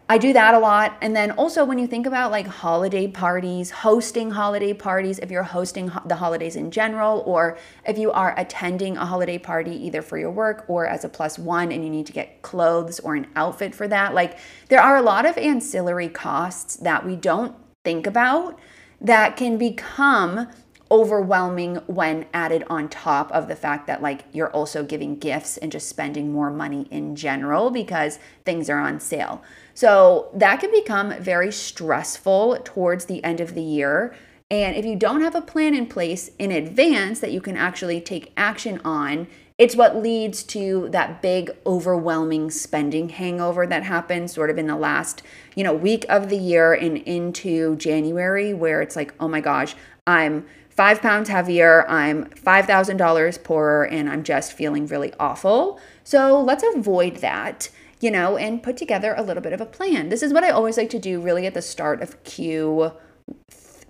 I 0.09 0.17
do 0.17 0.33
that 0.33 0.53
a 0.53 0.59
lot. 0.59 0.97
And 1.01 1.15
then 1.15 1.31
also, 1.31 1.63
when 1.63 1.79
you 1.79 1.87
think 1.87 2.05
about 2.05 2.29
like 2.29 2.45
holiday 2.45 3.07
parties, 3.07 3.71
hosting 3.71 4.31
holiday 4.31 4.73
parties, 4.73 5.17
if 5.19 5.31
you're 5.31 5.43
hosting 5.43 5.91
the 6.05 6.15
holidays 6.15 6.57
in 6.57 6.71
general, 6.71 7.23
or 7.25 7.57
if 7.87 7.97
you 7.97 8.11
are 8.11 8.37
attending 8.37 8.97
a 8.97 9.05
holiday 9.05 9.37
party 9.37 9.71
either 9.85 10.01
for 10.01 10.17
your 10.17 10.31
work 10.31 10.65
or 10.67 10.85
as 10.85 11.05
a 11.05 11.09
plus 11.09 11.39
one 11.39 11.71
and 11.71 11.83
you 11.85 11.89
need 11.89 12.05
to 12.05 12.13
get 12.13 12.41
clothes 12.41 12.99
or 12.99 13.15
an 13.15 13.27
outfit 13.35 13.73
for 13.73 13.87
that, 13.87 14.13
like 14.13 14.37
there 14.67 14.81
are 14.81 14.97
a 14.97 15.01
lot 15.01 15.25
of 15.25 15.37
ancillary 15.37 16.09
costs 16.09 16.75
that 16.77 17.05
we 17.05 17.15
don't 17.15 17.55
think 17.85 18.05
about 18.05 18.59
that 18.99 19.37
can 19.37 19.57
become 19.57 20.49
overwhelming 20.91 21.77
when 21.87 22.25
added 22.33 22.63
on 22.69 22.87
top 22.87 23.31
of 23.31 23.47
the 23.47 23.55
fact 23.55 23.87
that 23.87 24.01
like 24.01 24.25
you're 24.31 24.51
also 24.51 24.83
giving 24.83 25.17
gifts 25.17 25.57
and 25.57 25.71
just 25.71 25.89
spending 25.89 26.31
more 26.31 26.51
money 26.51 26.87
in 26.91 27.15
general 27.15 27.71
because 27.71 28.19
things 28.45 28.69
are 28.69 28.79
on 28.79 28.99
sale. 28.99 29.41
So 29.73 30.29
that 30.35 30.59
can 30.59 30.71
become 30.71 31.19
very 31.21 31.51
stressful 31.51 32.59
towards 32.63 33.05
the 33.05 33.23
end 33.23 33.39
of 33.39 33.55
the 33.55 33.61
year. 33.61 34.15
And 34.51 34.75
if 34.75 34.85
you 34.85 34.95
don't 34.95 35.21
have 35.21 35.33
a 35.33 35.41
plan 35.41 35.73
in 35.73 35.87
place 35.87 36.29
in 36.37 36.51
advance 36.51 37.19
that 37.21 37.31
you 37.31 37.41
can 37.41 37.57
actually 37.57 37.99
take 37.99 38.31
action 38.37 38.79
on, 38.85 39.27
it's 39.57 39.75
what 39.75 39.95
leads 39.95 40.43
to 40.43 40.89
that 40.91 41.21
big 41.21 41.51
overwhelming 41.65 42.51
spending 42.51 43.09
hangover 43.09 43.65
that 43.65 43.83
happens 43.83 44.33
sort 44.33 44.49
of 44.49 44.57
in 44.57 44.67
the 44.67 44.75
last, 44.75 45.21
you 45.55 45.63
know, 45.63 45.73
week 45.73 46.05
of 46.09 46.29
the 46.29 46.37
year 46.37 46.73
and 46.73 46.97
into 46.97 47.75
January 47.77 48.53
where 48.53 48.81
it's 48.81 48.95
like, 48.95 49.13
"Oh 49.19 49.27
my 49.27 49.41
gosh, 49.41 49.75
I'm 50.05 50.45
five 50.75 51.01
pounds 51.01 51.29
heavier, 51.29 51.87
I'm 51.87 52.25
$5,000 52.25 53.43
poorer, 53.43 53.85
and 53.85 54.09
I'm 54.09 54.23
just 54.23 54.53
feeling 54.53 54.87
really 54.87 55.13
awful. 55.19 55.79
So 56.03 56.41
let's 56.41 56.63
avoid 56.75 57.17
that, 57.17 57.69
you 57.99 58.11
know, 58.11 58.37
and 58.37 58.63
put 58.63 58.77
together 58.77 59.13
a 59.15 59.21
little 59.21 59.43
bit 59.43 59.53
of 59.53 59.61
a 59.61 59.65
plan. 59.65 60.09
This 60.09 60.23
is 60.23 60.33
what 60.33 60.43
I 60.43 60.49
always 60.49 60.77
like 60.77 60.89
to 60.91 60.99
do 60.99 61.21
really 61.21 61.45
at 61.45 61.53
the 61.53 61.61
start 61.61 62.01
of 62.01 62.23
Q. 62.23 62.91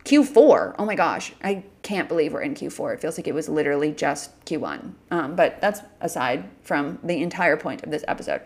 Q4. 0.04 0.76
Oh 0.78 0.86
my 0.86 0.96
gosh, 0.96 1.32
I 1.42 1.64
can't 1.82 2.10
believe 2.10 2.34
we're 2.34 2.42
in 2.42 2.56
Q4. 2.56 2.96
It 2.96 3.00
feels 3.00 3.18
like 3.18 3.28
it 3.28 3.34
was 3.34 3.48
literally 3.48 3.94
just 3.94 4.38
Q1. 4.46 4.94
Um, 5.12 5.36
but 5.36 5.62
that's 5.62 5.80
aside 6.02 6.50
from 6.62 7.00
the 7.04 7.22
entire 7.22 7.56
point 7.56 7.84
of 7.84 7.92
this 7.92 8.04
episode. 8.08 8.42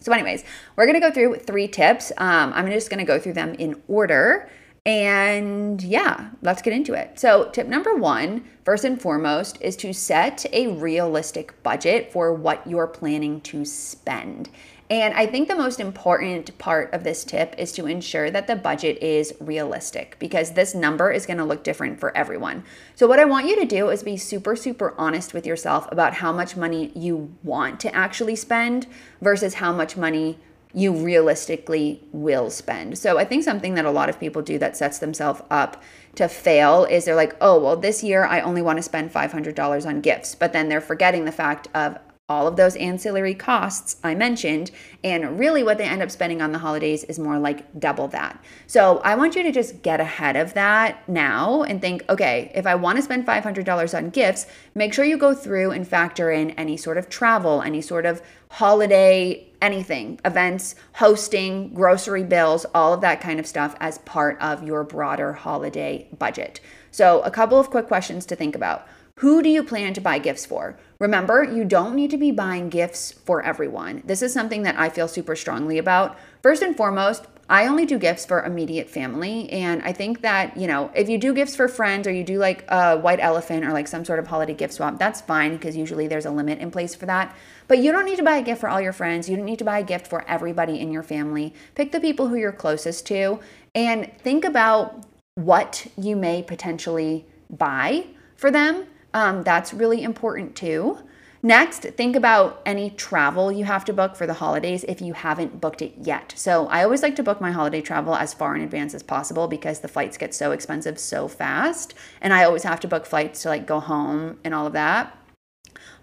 So, 0.00 0.12
anyways, 0.12 0.44
we're 0.76 0.86
gonna 0.86 1.00
go 1.00 1.10
through 1.10 1.36
three 1.36 1.68
tips. 1.68 2.12
Um, 2.18 2.52
I'm 2.54 2.70
just 2.70 2.90
gonna 2.90 3.04
go 3.04 3.18
through 3.18 3.34
them 3.34 3.54
in 3.54 3.80
order. 3.88 4.50
And 4.84 5.80
yeah, 5.80 6.30
let's 6.42 6.60
get 6.60 6.72
into 6.72 6.94
it. 6.94 7.20
So, 7.20 7.50
tip 7.50 7.68
number 7.68 7.94
one, 7.94 8.42
first 8.64 8.84
and 8.84 9.00
foremost, 9.00 9.56
is 9.60 9.76
to 9.76 9.92
set 9.92 10.44
a 10.52 10.66
realistic 10.68 11.62
budget 11.62 12.12
for 12.12 12.34
what 12.34 12.66
you're 12.66 12.88
planning 12.88 13.40
to 13.42 13.64
spend. 13.64 14.48
And 14.90 15.14
I 15.14 15.26
think 15.26 15.46
the 15.46 15.54
most 15.54 15.78
important 15.78 16.58
part 16.58 16.92
of 16.92 17.04
this 17.04 17.22
tip 17.22 17.54
is 17.56 17.70
to 17.72 17.86
ensure 17.86 18.28
that 18.30 18.48
the 18.48 18.56
budget 18.56 18.98
is 19.00 19.32
realistic 19.40 20.16
because 20.18 20.50
this 20.50 20.74
number 20.74 21.12
is 21.12 21.26
going 21.26 21.38
to 21.38 21.44
look 21.44 21.62
different 21.62 22.00
for 22.00 22.14
everyone. 22.16 22.64
So, 22.96 23.06
what 23.06 23.20
I 23.20 23.24
want 23.24 23.46
you 23.46 23.54
to 23.60 23.64
do 23.64 23.88
is 23.90 24.02
be 24.02 24.16
super, 24.16 24.56
super 24.56 24.94
honest 24.98 25.32
with 25.32 25.46
yourself 25.46 25.86
about 25.92 26.14
how 26.14 26.32
much 26.32 26.56
money 26.56 26.90
you 26.96 27.32
want 27.44 27.78
to 27.80 27.94
actually 27.94 28.34
spend 28.34 28.88
versus 29.20 29.54
how 29.54 29.72
much 29.72 29.96
money 29.96 30.40
you 30.74 30.92
realistically 30.92 32.00
will 32.12 32.50
spend. 32.50 32.98
So 32.98 33.18
I 33.18 33.24
think 33.24 33.44
something 33.44 33.74
that 33.74 33.84
a 33.84 33.90
lot 33.90 34.08
of 34.08 34.18
people 34.18 34.42
do 34.42 34.58
that 34.58 34.76
sets 34.76 34.98
themselves 34.98 35.42
up 35.50 35.82
to 36.14 36.28
fail 36.28 36.84
is 36.84 37.04
they're 37.04 37.14
like, 37.14 37.36
oh, 37.40 37.58
well, 37.58 37.76
this 37.76 38.02
year 38.02 38.24
I 38.24 38.40
only 38.40 38.62
want 38.62 38.78
to 38.78 38.82
spend 38.82 39.12
$500 39.12 39.86
on 39.86 40.00
gifts. 40.00 40.34
But 40.34 40.52
then 40.52 40.68
they're 40.68 40.80
forgetting 40.80 41.24
the 41.24 41.32
fact 41.32 41.68
of 41.74 41.98
all 42.28 42.46
of 42.46 42.56
those 42.56 42.76
ancillary 42.76 43.34
costs 43.34 43.96
I 44.02 44.14
mentioned. 44.14 44.70
And 45.04 45.38
really, 45.38 45.62
what 45.62 45.76
they 45.76 45.84
end 45.84 46.02
up 46.02 46.10
spending 46.10 46.40
on 46.40 46.52
the 46.52 46.58
holidays 46.58 47.04
is 47.04 47.18
more 47.18 47.38
like 47.38 47.78
double 47.78 48.08
that. 48.08 48.42
So, 48.66 48.98
I 48.98 49.16
want 49.16 49.36
you 49.36 49.42
to 49.42 49.52
just 49.52 49.82
get 49.82 50.00
ahead 50.00 50.36
of 50.36 50.54
that 50.54 51.06
now 51.08 51.62
and 51.62 51.80
think 51.80 52.04
okay, 52.08 52.50
if 52.54 52.66
I 52.66 52.74
want 52.74 52.96
to 52.96 53.02
spend 53.02 53.26
$500 53.26 53.96
on 53.96 54.10
gifts, 54.10 54.46
make 54.74 54.94
sure 54.94 55.04
you 55.04 55.18
go 55.18 55.34
through 55.34 55.72
and 55.72 55.86
factor 55.86 56.30
in 56.30 56.52
any 56.52 56.76
sort 56.76 56.96
of 56.96 57.08
travel, 57.10 57.60
any 57.60 57.82
sort 57.82 58.06
of 58.06 58.22
holiday 58.48 59.46
anything, 59.62 60.20
events, 60.24 60.74
hosting, 60.94 61.72
grocery 61.72 62.24
bills, 62.24 62.66
all 62.74 62.92
of 62.92 63.00
that 63.00 63.20
kind 63.22 63.40
of 63.40 63.46
stuff 63.46 63.74
as 63.80 63.98
part 63.98 64.36
of 64.40 64.62
your 64.62 64.84
broader 64.84 65.32
holiday 65.32 66.08
budget. 66.18 66.60
So, 66.90 67.22
a 67.22 67.30
couple 67.30 67.58
of 67.58 67.70
quick 67.70 67.86
questions 67.86 68.26
to 68.26 68.36
think 68.36 68.54
about. 68.54 68.86
Who 69.16 69.42
do 69.42 69.48
you 69.48 69.62
plan 69.62 69.94
to 69.94 70.00
buy 70.00 70.18
gifts 70.18 70.44
for? 70.44 70.76
Remember, 70.98 71.44
you 71.44 71.64
don't 71.64 71.94
need 71.94 72.10
to 72.10 72.16
be 72.16 72.30
buying 72.30 72.68
gifts 72.68 73.12
for 73.12 73.42
everyone. 73.42 74.02
This 74.04 74.22
is 74.22 74.32
something 74.32 74.62
that 74.64 74.78
I 74.78 74.88
feel 74.88 75.06
super 75.06 75.36
strongly 75.36 75.78
about. 75.78 76.18
First 76.42 76.62
and 76.62 76.76
foremost, 76.76 77.26
I 77.48 77.66
only 77.66 77.84
do 77.84 77.98
gifts 77.98 78.24
for 78.24 78.42
immediate 78.42 78.88
family. 78.88 79.50
And 79.50 79.82
I 79.82 79.92
think 79.92 80.22
that, 80.22 80.56
you 80.56 80.66
know, 80.66 80.90
if 80.94 81.08
you 81.08 81.18
do 81.18 81.34
gifts 81.34 81.54
for 81.56 81.68
friends 81.68 82.06
or 82.06 82.12
you 82.12 82.24
do 82.24 82.38
like 82.38 82.64
a 82.68 82.96
white 82.96 83.20
elephant 83.20 83.64
or 83.64 83.72
like 83.72 83.88
some 83.88 84.04
sort 84.04 84.18
of 84.18 84.26
holiday 84.26 84.54
gift 84.54 84.74
swap, 84.74 84.98
that's 84.98 85.20
fine 85.20 85.52
because 85.52 85.76
usually 85.76 86.08
there's 86.08 86.24
a 86.24 86.30
limit 86.30 86.60
in 86.60 86.70
place 86.70 86.94
for 86.94 87.06
that. 87.06 87.36
But 87.68 87.78
you 87.78 87.92
don't 87.92 88.04
need 88.04 88.16
to 88.16 88.22
buy 88.22 88.36
a 88.36 88.42
gift 88.42 88.60
for 88.60 88.68
all 88.68 88.80
your 88.80 88.92
friends. 88.92 89.28
You 89.28 89.36
don't 89.36 89.44
need 89.44 89.58
to 89.58 89.64
buy 89.64 89.80
a 89.80 89.84
gift 89.84 90.06
for 90.06 90.24
everybody 90.28 90.80
in 90.80 90.92
your 90.92 91.02
family. 91.02 91.52
Pick 91.74 91.92
the 91.92 92.00
people 92.00 92.28
who 92.28 92.36
you're 92.36 92.52
closest 92.52 93.06
to 93.06 93.40
and 93.74 94.10
think 94.18 94.44
about 94.44 95.04
what 95.34 95.86
you 95.96 96.16
may 96.16 96.42
potentially 96.42 97.26
buy 97.50 98.06
for 98.36 98.50
them. 98.50 98.86
Um, 99.14 99.42
that's 99.42 99.74
really 99.74 100.02
important 100.02 100.56
too. 100.56 100.98
Next, 101.44 101.82
think 101.82 102.14
about 102.14 102.62
any 102.64 102.90
travel 102.90 103.50
you 103.50 103.64
have 103.64 103.84
to 103.86 103.92
book 103.92 104.14
for 104.14 104.28
the 104.28 104.34
holidays 104.34 104.84
if 104.86 105.00
you 105.00 105.12
haven't 105.12 105.60
booked 105.60 105.82
it 105.82 105.92
yet. 106.00 106.32
So, 106.36 106.68
I 106.68 106.84
always 106.84 107.02
like 107.02 107.16
to 107.16 107.24
book 107.24 107.40
my 107.40 107.50
holiday 107.50 107.80
travel 107.80 108.14
as 108.14 108.32
far 108.32 108.54
in 108.54 108.62
advance 108.62 108.94
as 108.94 109.02
possible 109.02 109.48
because 109.48 109.80
the 109.80 109.88
flights 109.88 110.16
get 110.16 110.34
so 110.34 110.52
expensive 110.52 111.00
so 111.00 111.26
fast. 111.26 111.94
And 112.20 112.32
I 112.32 112.44
always 112.44 112.62
have 112.62 112.78
to 112.80 112.88
book 112.88 113.04
flights 113.06 113.42
to 113.42 113.48
like 113.48 113.66
go 113.66 113.80
home 113.80 114.38
and 114.44 114.54
all 114.54 114.68
of 114.68 114.72
that. 114.74 115.18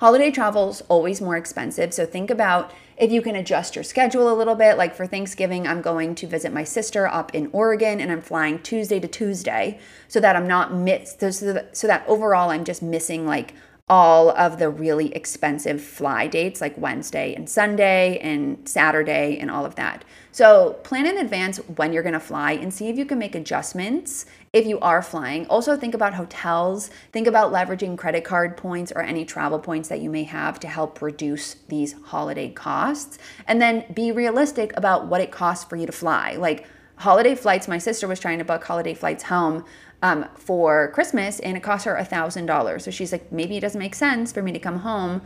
Holiday 0.01 0.29
travel 0.29 0.71
is 0.71 0.81
always 0.89 1.21
more 1.21 1.37
expensive. 1.37 1.93
So, 1.93 2.05
think 2.05 2.29
about 2.29 2.73
if 2.97 3.09
you 3.09 3.21
can 3.21 3.37
adjust 3.37 3.75
your 3.75 3.83
schedule 3.85 4.29
a 4.29 4.35
little 4.35 4.55
bit. 4.55 4.77
Like 4.77 4.93
for 4.93 5.07
Thanksgiving, 5.07 5.65
I'm 5.65 5.81
going 5.81 6.15
to 6.15 6.27
visit 6.27 6.51
my 6.51 6.65
sister 6.65 7.07
up 7.07 7.33
in 7.33 7.49
Oregon 7.53 8.01
and 8.01 8.11
I'm 8.11 8.21
flying 8.21 8.59
Tuesday 8.59 8.99
to 8.99 9.07
Tuesday 9.07 9.79
so 10.09 10.19
that 10.19 10.35
I'm 10.35 10.47
not 10.49 10.73
missed. 10.73 11.21
So 11.21 11.31
so 11.71 11.87
that 11.87 12.03
overall, 12.07 12.49
I'm 12.49 12.65
just 12.65 12.83
missing 12.83 13.25
like 13.25 13.53
all 13.89 14.29
of 14.31 14.59
the 14.59 14.69
really 14.69 15.13
expensive 15.15 15.81
fly 15.81 16.27
dates 16.27 16.61
like 16.61 16.77
Wednesday 16.77 17.33
and 17.33 17.49
Sunday 17.49 18.19
and 18.19 18.69
Saturday 18.69 19.39
and 19.39 19.49
all 19.49 19.65
of 19.65 19.75
that. 19.75 20.05
So 20.31 20.73
plan 20.83 21.07
in 21.07 21.17
advance 21.17 21.57
when 21.75 21.91
you're 21.91 22.03
gonna 22.03 22.19
fly 22.19 22.51
and 22.51 22.71
see 22.71 22.89
if 22.89 22.97
you 22.97 23.05
can 23.05 23.17
make 23.17 23.33
adjustments 23.33 24.27
if 24.53 24.65
you 24.65 24.79
are 24.79 25.01
flying. 25.01 25.47
Also, 25.47 25.75
think 25.75 25.93
about 25.93 26.13
hotels, 26.13 26.89
think 27.11 27.27
about 27.27 27.51
leveraging 27.51 27.97
credit 27.97 28.23
card 28.23 28.57
points 28.57 28.91
or 28.95 29.01
any 29.01 29.25
travel 29.25 29.59
points 29.59 29.89
that 29.89 30.01
you 30.01 30.09
may 30.09 30.23
have 30.23 30.59
to 30.59 30.67
help 30.67 31.01
reduce 31.01 31.55
these 31.67 31.95
holiday 32.05 32.49
costs. 32.49 33.17
And 33.47 33.61
then 33.61 33.85
be 33.93 34.11
realistic 34.11 34.75
about 34.77 35.07
what 35.07 35.21
it 35.21 35.31
costs 35.31 35.65
for 35.65 35.75
you 35.75 35.85
to 35.85 35.91
fly. 35.91 36.35
Like, 36.35 36.67
holiday 36.95 37.33
flights, 37.35 37.67
my 37.67 37.77
sister 37.77 38.07
was 38.07 38.19
trying 38.19 38.39
to 38.39 38.45
book 38.45 38.63
holiday 38.63 38.93
flights 38.93 39.23
home 39.23 39.65
um, 40.01 40.25
for 40.35 40.91
Christmas 40.91 41.39
and 41.39 41.57
it 41.57 41.63
cost 41.63 41.85
her 41.85 41.95
a 41.95 42.05
$1,000. 42.05 42.81
So 42.81 42.91
she's 42.91 43.11
like, 43.11 43.31
maybe 43.31 43.57
it 43.57 43.61
doesn't 43.61 43.79
make 43.79 43.95
sense 43.95 44.31
for 44.31 44.41
me 44.41 44.51
to 44.51 44.59
come 44.59 44.79
home 44.79 45.21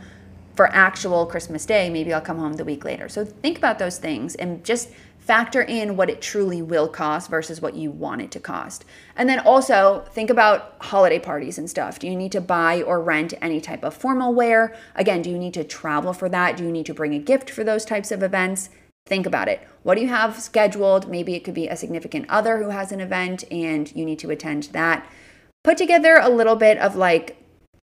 for 0.54 0.68
actual 0.68 1.26
Christmas 1.26 1.66
Day. 1.66 1.90
Maybe 1.90 2.12
I'll 2.12 2.20
come 2.20 2.38
home 2.38 2.54
the 2.54 2.64
week 2.64 2.84
later. 2.84 3.08
So 3.08 3.24
think 3.24 3.58
about 3.58 3.78
those 3.78 3.98
things 3.98 4.34
and 4.36 4.64
just 4.64 4.90
factor 5.18 5.62
in 5.62 5.96
what 5.96 6.10
it 6.10 6.20
truly 6.20 6.60
will 6.60 6.86
cost 6.86 7.30
versus 7.30 7.62
what 7.62 7.74
you 7.74 7.90
want 7.90 8.20
it 8.20 8.30
to 8.30 8.38
cost. 8.38 8.84
And 9.16 9.26
then 9.26 9.38
also 9.40 10.04
think 10.10 10.28
about 10.28 10.76
holiday 10.80 11.18
parties 11.18 11.56
and 11.56 11.68
stuff. 11.68 11.98
Do 11.98 12.06
you 12.06 12.14
need 12.14 12.30
to 12.32 12.42
buy 12.42 12.82
or 12.82 13.00
rent 13.00 13.32
any 13.40 13.60
type 13.60 13.82
of 13.82 13.94
formal 13.94 14.34
wear? 14.34 14.76
Again, 14.94 15.22
do 15.22 15.30
you 15.30 15.38
need 15.38 15.54
to 15.54 15.64
travel 15.64 16.12
for 16.12 16.28
that? 16.28 16.58
Do 16.58 16.64
you 16.64 16.70
need 16.70 16.86
to 16.86 16.94
bring 16.94 17.14
a 17.14 17.18
gift 17.18 17.48
for 17.48 17.64
those 17.64 17.86
types 17.86 18.12
of 18.12 18.22
events? 18.22 18.68
Think 19.06 19.26
about 19.26 19.48
it. 19.48 19.66
What 19.82 19.96
do 19.96 20.00
you 20.00 20.08
have 20.08 20.40
scheduled? 20.40 21.08
Maybe 21.08 21.34
it 21.34 21.44
could 21.44 21.54
be 21.54 21.68
a 21.68 21.76
significant 21.76 22.24
other 22.30 22.62
who 22.62 22.70
has 22.70 22.90
an 22.90 23.00
event 23.00 23.44
and 23.50 23.94
you 23.94 24.04
need 24.04 24.18
to 24.20 24.30
attend 24.30 24.64
that. 24.72 25.06
Put 25.62 25.76
together 25.76 26.16
a 26.16 26.30
little 26.30 26.56
bit 26.56 26.78
of 26.78 26.96
like 26.96 27.36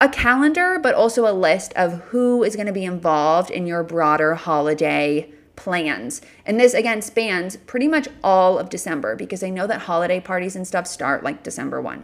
a 0.02 0.10
calendar, 0.10 0.80
but 0.82 0.96
also 0.96 1.28
a 1.28 1.32
list 1.32 1.72
of 1.76 2.02
who 2.06 2.44
is 2.44 2.56
going 2.56 2.68
to 2.68 2.74
be 2.74 2.84
involved 2.84 3.52
in 3.52 3.68
your 3.68 3.84
broader 3.84 4.36
holiday 4.36 5.30
plans. 5.56 6.20
And 6.48 6.60
this 6.60 6.74
again 6.74 7.02
spans 7.04 7.58
pretty 7.58 7.88
much 7.88 8.08
all 8.24 8.58
of 8.58 8.70
December 8.70 9.16
because 9.16 9.44
I 9.44 9.50
know 9.50 9.68
that 9.68 9.84
holiday 9.84 10.20
parties 10.20 10.56
and 10.56 10.68
stuff 10.68 10.88
start 10.88 11.24
like 11.24 11.44
December 11.44 11.80
1. 11.80 12.04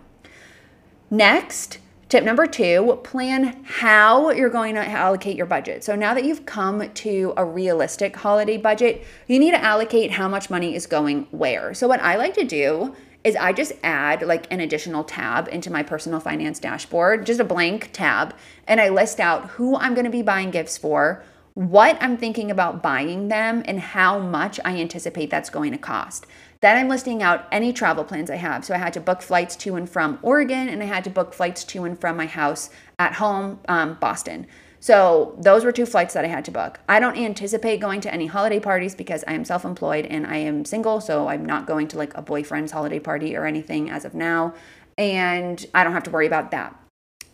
Next, 1.09 1.79
Tip 2.09 2.23
number 2.23 2.47
two, 2.47 2.99
plan 3.03 3.63
how 3.63 4.31
you're 4.31 4.49
going 4.49 4.73
to 4.73 4.83
allocate 4.83 5.37
your 5.37 5.45
budget. 5.45 5.83
So 5.83 5.95
now 5.95 6.15
that 6.15 6.25
you've 6.25 6.43
come 6.43 6.91
to 6.91 7.33
a 7.37 7.45
realistic 7.45 8.15
holiday 8.15 8.57
budget, 8.57 9.05
you 9.27 9.37
need 9.37 9.51
to 9.51 9.63
allocate 9.63 10.09
how 10.09 10.27
much 10.27 10.49
money 10.49 10.73
is 10.73 10.87
going 10.87 11.27
where. 11.29 11.75
So, 11.75 11.87
what 11.87 12.01
I 12.01 12.15
like 12.15 12.33
to 12.33 12.43
do 12.43 12.95
is 13.23 13.35
I 13.35 13.53
just 13.53 13.73
add 13.83 14.23
like 14.23 14.51
an 14.51 14.59
additional 14.59 15.03
tab 15.03 15.49
into 15.49 15.71
my 15.71 15.83
personal 15.83 16.19
finance 16.19 16.57
dashboard, 16.57 17.27
just 17.27 17.39
a 17.39 17.43
blank 17.43 17.91
tab, 17.93 18.33
and 18.65 18.81
I 18.81 18.89
list 18.89 19.19
out 19.19 19.51
who 19.51 19.75
I'm 19.75 19.93
going 19.93 20.05
to 20.05 20.11
be 20.11 20.23
buying 20.23 20.49
gifts 20.49 20.79
for, 20.79 21.23
what 21.53 22.01
I'm 22.01 22.17
thinking 22.17 22.49
about 22.49 22.81
buying 22.81 23.27
them, 23.27 23.61
and 23.65 23.79
how 23.79 24.17
much 24.17 24.59
I 24.65 24.77
anticipate 24.77 25.29
that's 25.29 25.51
going 25.51 25.73
to 25.73 25.77
cost. 25.77 26.25
Then 26.61 26.75
I'm 26.75 26.89
listing 26.89 27.23
out 27.23 27.47
any 27.51 27.71
travel 27.71 28.03
plans 28.03 28.29
I 28.29 28.35
have. 28.35 28.65
So 28.65 28.73
I 28.73 28.79
had 28.79 28.93
to 28.93 28.99
book 28.99 29.21
flights 29.21 29.55
to 29.57 29.75
and 29.75 29.89
from 29.89 30.19
Oregon, 30.21 30.67
and 30.67 30.83
I 30.83 30.87
had 30.87 31.05
to 31.05 31.09
book 31.09 31.33
flights 31.33 31.63
to 31.65 31.85
and 31.85 31.99
from 31.99 32.17
my 32.17 32.25
house 32.25 32.69
at 32.97 33.13
home, 33.13 33.59
um, 33.69 33.97
Boston. 34.01 34.45
So 34.81 35.35
those 35.39 35.65
were 35.65 35.71
two 35.71 35.85
flights 35.85 36.13
that 36.13 36.25
I 36.25 36.29
had 36.29 36.45
to 36.45 36.51
book. 36.51 36.79
I 36.87 36.99
don't 36.99 37.17
anticipate 37.17 37.79
going 37.79 38.01
to 38.01 38.13
any 38.13 38.27
holiday 38.27 38.59
parties 38.59 38.95
because 38.95 39.23
I 39.27 39.33
am 39.33 39.45
self 39.45 39.65
employed 39.65 40.05
and 40.05 40.25
I 40.25 40.37
am 40.37 40.65
single. 40.65 41.01
So 41.01 41.27
I'm 41.27 41.45
not 41.45 41.65
going 41.65 41.87
to 41.89 41.97
like 41.97 42.15
a 42.15 42.21
boyfriend's 42.21 42.71
holiday 42.71 42.99
party 42.99 43.35
or 43.35 43.45
anything 43.45 43.89
as 43.89 44.05
of 44.05 44.13
now. 44.13 44.53
And 44.97 45.65
I 45.73 45.83
don't 45.83 45.93
have 45.93 46.03
to 46.03 46.11
worry 46.11 46.27
about 46.27 46.51
that. 46.51 46.75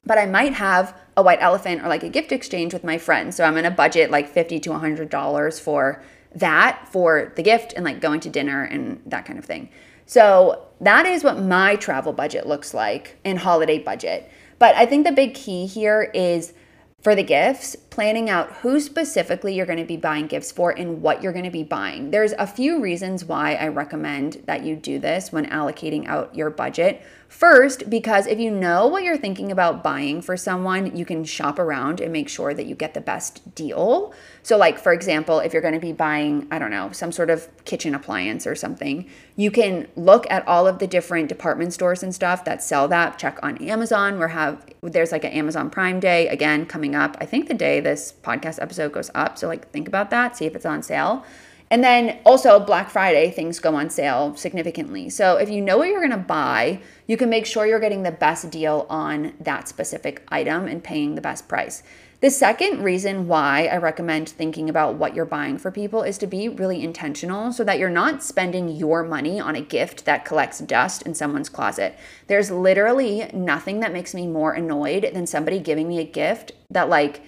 But 0.05 0.17
I 0.19 0.27
might 0.27 0.53
have 0.53 0.95
a 1.17 1.23
white 1.23 1.39
elephant 1.41 1.83
or 1.83 1.87
like 1.87 2.03
a 2.03 2.09
gift 2.09 2.31
exchange 2.31 2.73
with 2.73 2.83
my 2.83 2.97
friends. 2.97 3.35
So 3.35 3.43
I'm 3.43 3.53
going 3.53 3.63
to 3.63 3.71
budget 3.71 4.11
like 4.11 4.27
50 4.27 4.59
to 4.61 4.69
$100 4.71 5.59
for 5.59 6.03
that 6.35 6.87
for 6.91 7.31
the 7.35 7.43
gift 7.43 7.73
and 7.73 7.85
like 7.85 8.01
going 8.01 8.19
to 8.21 8.29
dinner 8.29 8.63
and 8.63 9.01
that 9.05 9.25
kind 9.25 9.39
of 9.39 9.45
thing. 9.45 9.69
So 10.05 10.67
that 10.81 11.05
is 11.05 11.23
what 11.23 11.39
my 11.39 11.75
travel 11.77 12.13
budget 12.13 12.45
looks 12.45 12.73
like 12.73 13.17
in 13.23 13.37
holiday 13.37 13.79
budget. 13.79 14.29
But 14.59 14.75
I 14.75 14.85
think 14.85 15.05
the 15.05 15.11
big 15.11 15.33
key 15.33 15.65
here 15.65 16.11
is 16.13 16.53
for 17.01 17.15
the 17.15 17.23
gifts, 17.23 17.75
planning 17.95 18.29
out 18.29 18.51
who 18.57 18.77
specifically 18.77 19.55
you're 19.55 19.65
going 19.65 19.79
to 19.79 19.85
be 19.85 19.95
buying 19.95 20.27
gifts 20.27 20.51
for 20.51 20.71
and 20.71 21.01
what 21.01 21.23
you're 21.23 21.31
going 21.31 21.45
to 21.45 21.49
be 21.49 21.63
buying. 21.63 22.11
There's 22.11 22.33
a 22.33 22.45
few 22.45 22.81
reasons 22.81 23.23
why 23.23 23.55
I 23.55 23.69
recommend 23.69 24.43
that 24.47 24.65
you 24.65 24.75
do 24.75 24.99
this 24.99 25.31
when 25.31 25.45
allocating 25.45 26.05
out 26.05 26.35
your 26.35 26.49
budget. 26.49 27.01
First, 27.29 27.89
because 27.89 28.27
if 28.27 28.39
you 28.39 28.51
know 28.51 28.87
what 28.87 29.03
you're 29.03 29.17
thinking 29.17 29.51
about 29.51 29.83
buying 29.83 30.21
for 30.21 30.37
someone, 30.37 30.95
you 30.95 31.05
can 31.05 31.23
shop 31.25 31.57
around 31.57 31.99
and 31.99 32.13
make 32.13 32.29
sure 32.29 32.53
that 32.53 32.65
you 32.65 32.75
get 32.75 32.93
the 32.93 33.01
best 33.01 33.55
deal. 33.55 34.13
So, 34.43 34.57
like, 34.57 34.77
for 34.77 34.93
example, 34.93 35.39
if 35.39 35.51
you're 35.51 35.61
going 35.61 35.73
to 35.73 35.79
be 35.79 35.91
buying, 35.91 36.47
I 36.51 36.59
don't 36.59 36.69
know, 36.69 36.91
some 36.91 37.11
sort 37.11 37.29
of 37.29 37.49
kitchen 37.65 37.95
appliance 37.95 38.45
or 38.45 38.55
something, 38.55 39.09
you 39.35 39.49
can 39.51 39.87
look 39.95 40.27
at 40.29 40.47
all 40.47 40.67
of 40.67 40.79
the 40.79 40.87
different 40.87 41.27
department 41.27 41.73
stores 41.73 42.03
and 42.03 42.13
stuff 42.13 42.45
that 42.45 42.61
sell 42.61 42.87
that. 42.89 43.17
Check 43.17 43.39
on 43.41 43.57
Amazon. 43.57 44.19
Where 44.19 44.29
have 44.29 44.63
there's 44.81 45.11
like 45.11 45.23
an 45.23 45.31
Amazon 45.31 45.69
Prime 45.69 45.99
Day 45.99 46.27
again 46.27 46.65
coming 46.65 46.95
up. 46.95 47.17
I 47.19 47.25
think 47.25 47.47
the 47.47 47.53
day 47.53 47.79
this 47.85 48.13
podcast 48.21 48.61
episode 48.61 48.91
goes 48.91 49.09
up. 49.15 49.37
So 49.37 49.47
like 49.47 49.71
think 49.71 49.87
about 49.87 50.09
that. 50.09 50.35
See 50.35 50.45
if 50.45 50.55
it's 50.55 50.65
on 50.65 50.83
sale. 50.83 51.23
And 51.71 51.83
then 51.83 52.19
also 52.25 52.59
Black 52.59 52.89
Friday, 52.89 53.31
things 53.31 53.59
go 53.59 53.75
on 53.75 53.89
sale 53.89 54.35
significantly. 54.35 55.09
So 55.09 55.37
if 55.37 55.49
you 55.49 55.61
know 55.61 55.77
what 55.77 55.87
you're 55.87 56.01
gonna 56.01 56.17
buy, 56.17 56.79
you 57.07 57.17
can 57.17 57.29
make 57.29 57.45
sure 57.45 57.65
you're 57.65 57.79
getting 57.79 58.03
the 58.03 58.11
best 58.11 58.49
deal 58.49 58.85
on 58.89 59.33
that 59.39 59.67
specific 59.67 60.23
item 60.29 60.67
and 60.67 60.83
paying 60.83 61.15
the 61.15 61.21
best 61.21 61.47
price. 61.47 61.81
The 62.21 62.29
second 62.31 62.81
reason 62.81 63.27
why 63.27 63.67
I 63.71 63.77
recommend 63.77 64.29
thinking 64.29 64.69
about 64.69 64.95
what 64.95 65.15
you're 65.15 65.25
buying 65.25 65.57
for 65.57 65.69
people 65.69 66.01
is 66.01 66.17
to 66.19 66.27
be 66.27 66.47
really 66.47 66.81
intentional 66.81 67.51
so 67.51 67.63
that 67.65 67.77
you're 67.77 67.89
not 67.89 68.23
spending 68.23 68.69
your 68.69 69.03
money 69.03 69.39
on 69.39 69.55
a 69.55 69.61
gift 69.61 70.05
that 70.05 70.23
collects 70.23 70.59
dust 70.59 71.01
in 71.01 71.13
someone's 71.13 71.49
closet. 71.49 71.95
There's 72.27 72.49
literally 72.49 73.29
nothing 73.33 73.81
that 73.81 73.93
makes 73.93 74.15
me 74.15 74.27
more 74.27 74.53
annoyed 74.53 75.11
than 75.13 75.27
somebody 75.27 75.59
giving 75.59 75.87
me 75.87 75.99
a 75.99 76.05
gift 76.05 76.53
that, 76.71 76.89
like, 76.89 77.21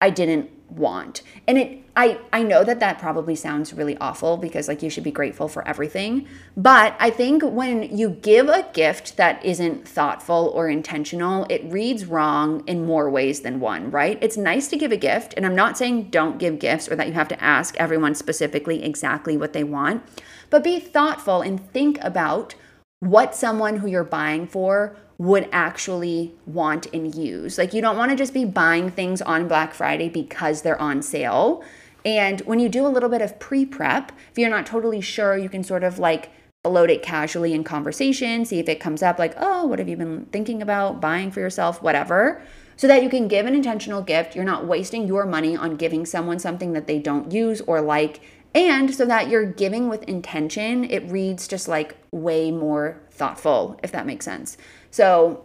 I 0.00 0.10
didn't 0.10 0.50
want. 0.70 1.22
And 1.46 1.58
it 1.58 1.84
I 1.96 2.18
I 2.32 2.42
know 2.42 2.64
that 2.64 2.80
that 2.80 2.98
probably 2.98 3.36
sounds 3.36 3.72
really 3.72 3.96
awful 3.98 4.36
because 4.36 4.66
like 4.66 4.82
you 4.82 4.90
should 4.90 5.04
be 5.04 5.12
grateful 5.12 5.46
for 5.46 5.66
everything, 5.66 6.26
but 6.56 6.96
I 6.98 7.10
think 7.10 7.42
when 7.42 7.96
you 7.96 8.10
give 8.10 8.48
a 8.48 8.68
gift 8.72 9.16
that 9.16 9.44
isn't 9.44 9.86
thoughtful 9.86 10.50
or 10.54 10.68
intentional, 10.68 11.46
it 11.48 11.62
reads 11.64 12.06
wrong 12.06 12.64
in 12.66 12.84
more 12.84 13.08
ways 13.08 13.42
than 13.42 13.60
one, 13.60 13.90
right? 13.90 14.18
It's 14.20 14.36
nice 14.36 14.66
to 14.68 14.76
give 14.76 14.90
a 14.90 14.96
gift, 14.96 15.34
and 15.36 15.46
I'm 15.46 15.54
not 15.54 15.78
saying 15.78 16.10
don't 16.10 16.38
give 16.38 16.58
gifts 16.58 16.88
or 16.88 16.96
that 16.96 17.06
you 17.06 17.14
have 17.14 17.28
to 17.28 17.42
ask 17.42 17.76
everyone 17.76 18.14
specifically 18.14 18.82
exactly 18.82 19.36
what 19.36 19.52
they 19.52 19.64
want, 19.64 20.02
but 20.50 20.64
be 20.64 20.80
thoughtful 20.80 21.42
and 21.42 21.70
think 21.72 21.98
about 22.02 22.56
what 23.00 23.34
someone 23.34 23.76
who 23.76 23.86
you're 23.86 24.02
buying 24.02 24.46
for 24.46 24.96
would 25.18 25.48
actually 25.52 26.34
want 26.46 26.86
and 26.92 27.14
use. 27.14 27.58
Like 27.58 27.72
you 27.72 27.80
don't 27.80 27.96
want 27.96 28.10
to 28.10 28.16
just 28.16 28.34
be 28.34 28.44
buying 28.44 28.90
things 28.90 29.22
on 29.22 29.48
Black 29.48 29.74
Friday 29.74 30.08
because 30.08 30.62
they're 30.62 30.80
on 30.80 31.02
sale. 31.02 31.62
And 32.04 32.40
when 32.42 32.58
you 32.58 32.68
do 32.68 32.86
a 32.86 32.88
little 32.88 33.08
bit 33.08 33.22
of 33.22 33.38
pre 33.38 33.64
prep, 33.64 34.12
if 34.30 34.38
you're 34.38 34.50
not 34.50 34.66
totally 34.66 35.00
sure, 35.00 35.38
you 35.38 35.48
can 35.48 35.62
sort 35.62 35.84
of 35.84 35.98
like 35.98 36.30
load 36.64 36.90
it 36.90 37.02
casually 37.02 37.52
in 37.52 37.62
conversation, 37.62 38.44
see 38.44 38.58
if 38.58 38.68
it 38.68 38.80
comes 38.80 39.02
up 39.02 39.18
like, 39.18 39.34
oh, 39.36 39.66
what 39.66 39.78
have 39.78 39.88
you 39.88 39.96
been 39.96 40.26
thinking 40.32 40.62
about 40.62 41.00
buying 41.00 41.30
for 41.30 41.40
yourself, 41.40 41.82
whatever, 41.82 42.42
so 42.76 42.86
that 42.88 43.02
you 43.02 43.08
can 43.08 43.28
give 43.28 43.46
an 43.46 43.54
intentional 43.54 44.02
gift. 44.02 44.34
You're 44.34 44.44
not 44.44 44.66
wasting 44.66 45.06
your 45.06 45.26
money 45.26 45.56
on 45.56 45.76
giving 45.76 46.06
someone 46.06 46.38
something 46.38 46.72
that 46.72 46.86
they 46.86 46.98
don't 46.98 47.32
use 47.32 47.60
or 47.62 47.80
like 47.80 48.20
And 48.54 48.94
so 48.94 49.04
that 49.06 49.28
you're 49.28 49.46
giving 49.46 49.88
with 49.88 50.04
intention, 50.04 50.84
it 50.84 51.10
reads 51.10 51.48
just 51.48 51.66
like 51.66 51.96
way 52.12 52.52
more 52.52 53.00
thoughtful, 53.10 53.78
if 53.82 53.90
that 53.92 54.06
makes 54.06 54.24
sense. 54.24 54.56
So 54.94 55.44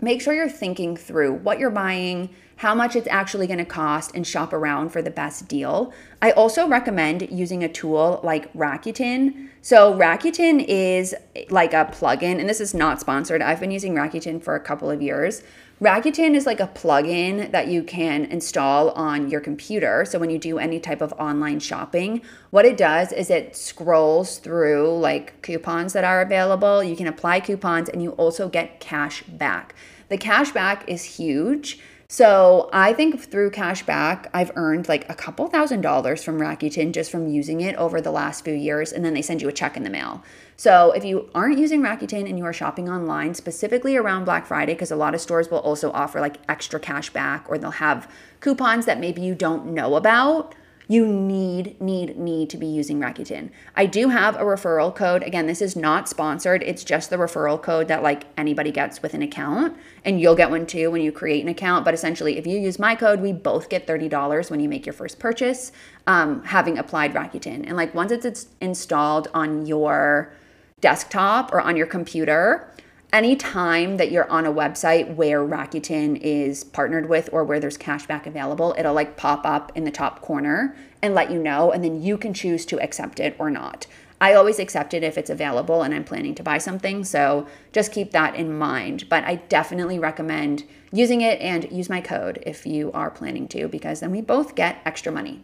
make 0.00 0.20
sure 0.20 0.34
you're 0.34 0.48
thinking 0.48 0.96
through 0.96 1.34
what 1.34 1.60
you're 1.60 1.70
buying, 1.70 2.28
how 2.56 2.74
much 2.74 2.96
it's 2.96 3.06
actually 3.06 3.46
going 3.46 3.60
to 3.60 3.64
cost, 3.64 4.16
and 4.16 4.26
shop 4.26 4.52
around 4.52 4.88
for 4.88 5.00
the 5.00 5.12
best 5.12 5.46
deal. 5.46 5.92
I 6.20 6.32
also 6.32 6.66
recommend 6.66 7.30
using 7.30 7.62
a 7.62 7.68
tool 7.68 8.18
like 8.24 8.52
Rakuten. 8.52 9.48
So, 9.62 9.94
Rakuten 9.94 10.64
is 10.66 11.14
like 11.50 11.72
a 11.72 11.84
plugin, 11.84 12.40
and 12.40 12.48
this 12.48 12.60
is 12.60 12.74
not 12.74 13.00
sponsored. 13.00 13.42
I've 13.42 13.60
been 13.60 13.70
using 13.70 13.94
Rakuten 13.94 14.42
for 14.42 14.56
a 14.56 14.60
couple 14.60 14.90
of 14.90 15.00
years. 15.00 15.44
Rakuten 15.80 16.34
is 16.34 16.44
like 16.44 16.60
a 16.60 16.66
plugin 16.66 17.52
that 17.52 17.68
you 17.68 17.82
can 17.82 18.26
install 18.26 18.90
on 18.90 19.30
your 19.30 19.40
computer. 19.40 20.04
So 20.04 20.18
when 20.18 20.28
you 20.28 20.38
do 20.38 20.58
any 20.58 20.78
type 20.78 21.00
of 21.00 21.14
online 21.14 21.58
shopping, 21.58 22.20
what 22.50 22.66
it 22.66 22.76
does 22.76 23.12
is 23.12 23.30
it 23.30 23.56
scrolls 23.56 24.36
through 24.36 24.98
like 24.98 25.40
coupons 25.40 25.94
that 25.94 26.04
are 26.04 26.20
available. 26.20 26.84
You 26.84 26.96
can 26.96 27.06
apply 27.06 27.40
coupons 27.40 27.88
and 27.88 28.02
you 28.02 28.10
also 28.12 28.46
get 28.46 28.78
cash 28.78 29.22
back. 29.22 29.74
The 30.10 30.18
cash 30.18 30.50
back 30.50 30.86
is 30.86 31.02
huge. 31.02 31.78
So 32.12 32.68
I 32.72 32.92
think 32.92 33.20
through 33.20 33.52
cashback, 33.52 34.26
I've 34.34 34.50
earned 34.56 34.88
like 34.88 35.08
a 35.08 35.14
couple 35.14 35.46
thousand 35.46 35.82
dollars 35.82 36.24
from 36.24 36.40
Rakuten 36.40 36.90
just 36.90 37.08
from 37.08 37.28
using 37.28 37.60
it 37.60 37.76
over 37.76 38.00
the 38.00 38.10
last 38.10 38.44
few 38.44 38.52
years, 38.52 38.90
and 38.92 39.04
then 39.04 39.14
they 39.14 39.22
send 39.22 39.40
you 39.40 39.48
a 39.48 39.52
check 39.52 39.76
in 39.76 39.84
the 39.84 39.90
mail. 39.90 40.20
So 40.56 40.90
if 40.90 41.04
you 41.04 41.30
aren't 41.36 41.60
using 41.60 41.82
Rakuten 41.82 42.28
and 42.28 42.36
you 42.36 42.44
are 42.44 42.52
shopping 42.52 42.88
online, 42.88 43.34
specifically 43.34 43.96
around 43.96 44.24
Black 44.24 44.44
Friday, 44.44 44.74
because 44.74 44.90
a 44.90 44.96
lot 44.96 45.14
of 45.14 45.20
stores 45.20 45.52
will 45.52 45.60
also 45.60 45.92
offer 45.92 46.20
like 46.20 46.38
extra 46.48 46.80
cash 46.80 47.10
back 47.10 47.46
or 47.48 47.58
they'll 47.58 47.70
have 47.70 48.10
coupons 48.40 48.86
that 48.86 48.98
maybe 48.98 49.22
you 49.22 49.36
don't 49.36 49.66
know 49.66 49.94
about 49.94 50.56
you 50.90 51.06
need, 51.06 51.80
need, 51.80 52.18
need 52.18 52.50
to 52.50 52.56
be 52.56 52.66
using 52.66 52.98
Rakuten. 52.98 53.48
I 53.76 53.86
do 53.86 54.08
have 54.08 54.34
a 54.34 54.40
referral 54.40 54.92
code. 54.92 55.22
Again, 55.22 55.46
this 55.46 55.62
is 55.62 55.76
not 55.76 56.08
sponsored. 56.08 56.64
It's 56.64 56.82
just 56.82 57.10
the 57.10 57.16
referral 57.16 57.62
code 57.62 57.86
that 57.86 58.02
like 58.02 58.24
anybody 58.36 58.72
gets 58.72 59.00
with 59.00 59.14
an 59.14 59.22
account. 59.22 59.76
And 60.04 60.20
you'll 60.20 60.34
get 60.34 60.50
one 60.50 60.66
too 60.66 60.90
when 60.90 61.00
you 61.00 61.12
create 61.12 61.44
an 61.44 61.48
account. 61.48 61.84
But 61.84 61.94
essentially, 61.94 62.38
if 62.38 62.44
you 62.44 62.58
use 62.58 62.80
my 62.80 62.96
code, 62.96 63.20
we 63.20 63.32
both 63.32 63.68
get 63.68 63.86
$30 63.86 64.50
when 64.50 64.58
you 64.58 64.68
make 64.68 64.84
your 64.84 64.92
first 64.92 65.20
purchase, 65.20 65.70
um, 66.08 66.42
having 66.42 66.76
applied 66.76 67.14
Rakuten. 67.14 67.68
And 67.68 67.76
like 67.76 67.94
once 67.94 68.10
it's 68.10 68.48
installed 68.60 69.28
on 69.32 69.66
your 69.66 70.32
desktop 70.80 71.52
or 71.52 71.60
on 71.60 71.76
your 71.76 71.86
computer, 71.86 72.68
anytime 73.12 73.96
that 73.96 74.10
you're 74.10 74.30
on 74.30 74.46
a 74.46 74.52
website 74.52 75.14
where 75.14 75.40
Rakuten 75.40 76.18
is 76.20 76.64
partnered 76.64 77.08
with 77.08 77.28
or 77.32 77.44
where 77.44 77.60
there's 77.60 77.78
cashback 77.78 78.26
available, 78.26 78.74
it'll 78.78 78.94
like 78.94 79.16
pop 79.16 79.44
up 79.44 79.72
in 79.74 79.84
the 79.84 79.90
top 79.90 80.20
corner 80.20 80.76
and 81.02 81.14
let 81.14 81.30
you 81.30 81.38
know, 81.42 81.72
and 81.72 81.82
then 81.82 82.02
you 82.02 82.18
can 82.18 82.34
choose 82.34 82.66
to 82.66 82.80
accept 82.80 83.20
it 83.20 83.34
or 83.38 83.50
not. 83.50 83.86
I 84.20 84.34
always 84.34 84.58
accept 84.58 84.92
it 84.92 85.02
if 85.02 85.16
it's 85.16 85.30
available 85.30 85.82
and 85.82 85.94
I'm 85.94 86.04
planning 86.04 86.34
to 86.34 86.42
buy 86.42 86.58
something, 86.58 87.04
so 87.04 87.46
just 87.72 87.92
keep 87.92 88.10
that 88.10 88.34
in 88.34 88.56
mind. 88.56 89.08
But 89.08 89.24
I 89.24 89.36
definitely 89.36 89.98
recommend 89.98 90.64
using 90.92 91.22
it 91.22 91.40
and 91.40 91.70
use 91.72 91.88
my 91.88 92.02
code 92.02 92.42
if 92.44 92.66
you 92.66 92.92
are 92.92 93.10
planning 93.10 93.48
to, 93.48 93.66
because 93.68 94.00
then 94.00 94.10
we 94.10 94.20
both 94.20 94.54
get 94.54 94.82
extra 94.84 95.10
money. 95.10 95.42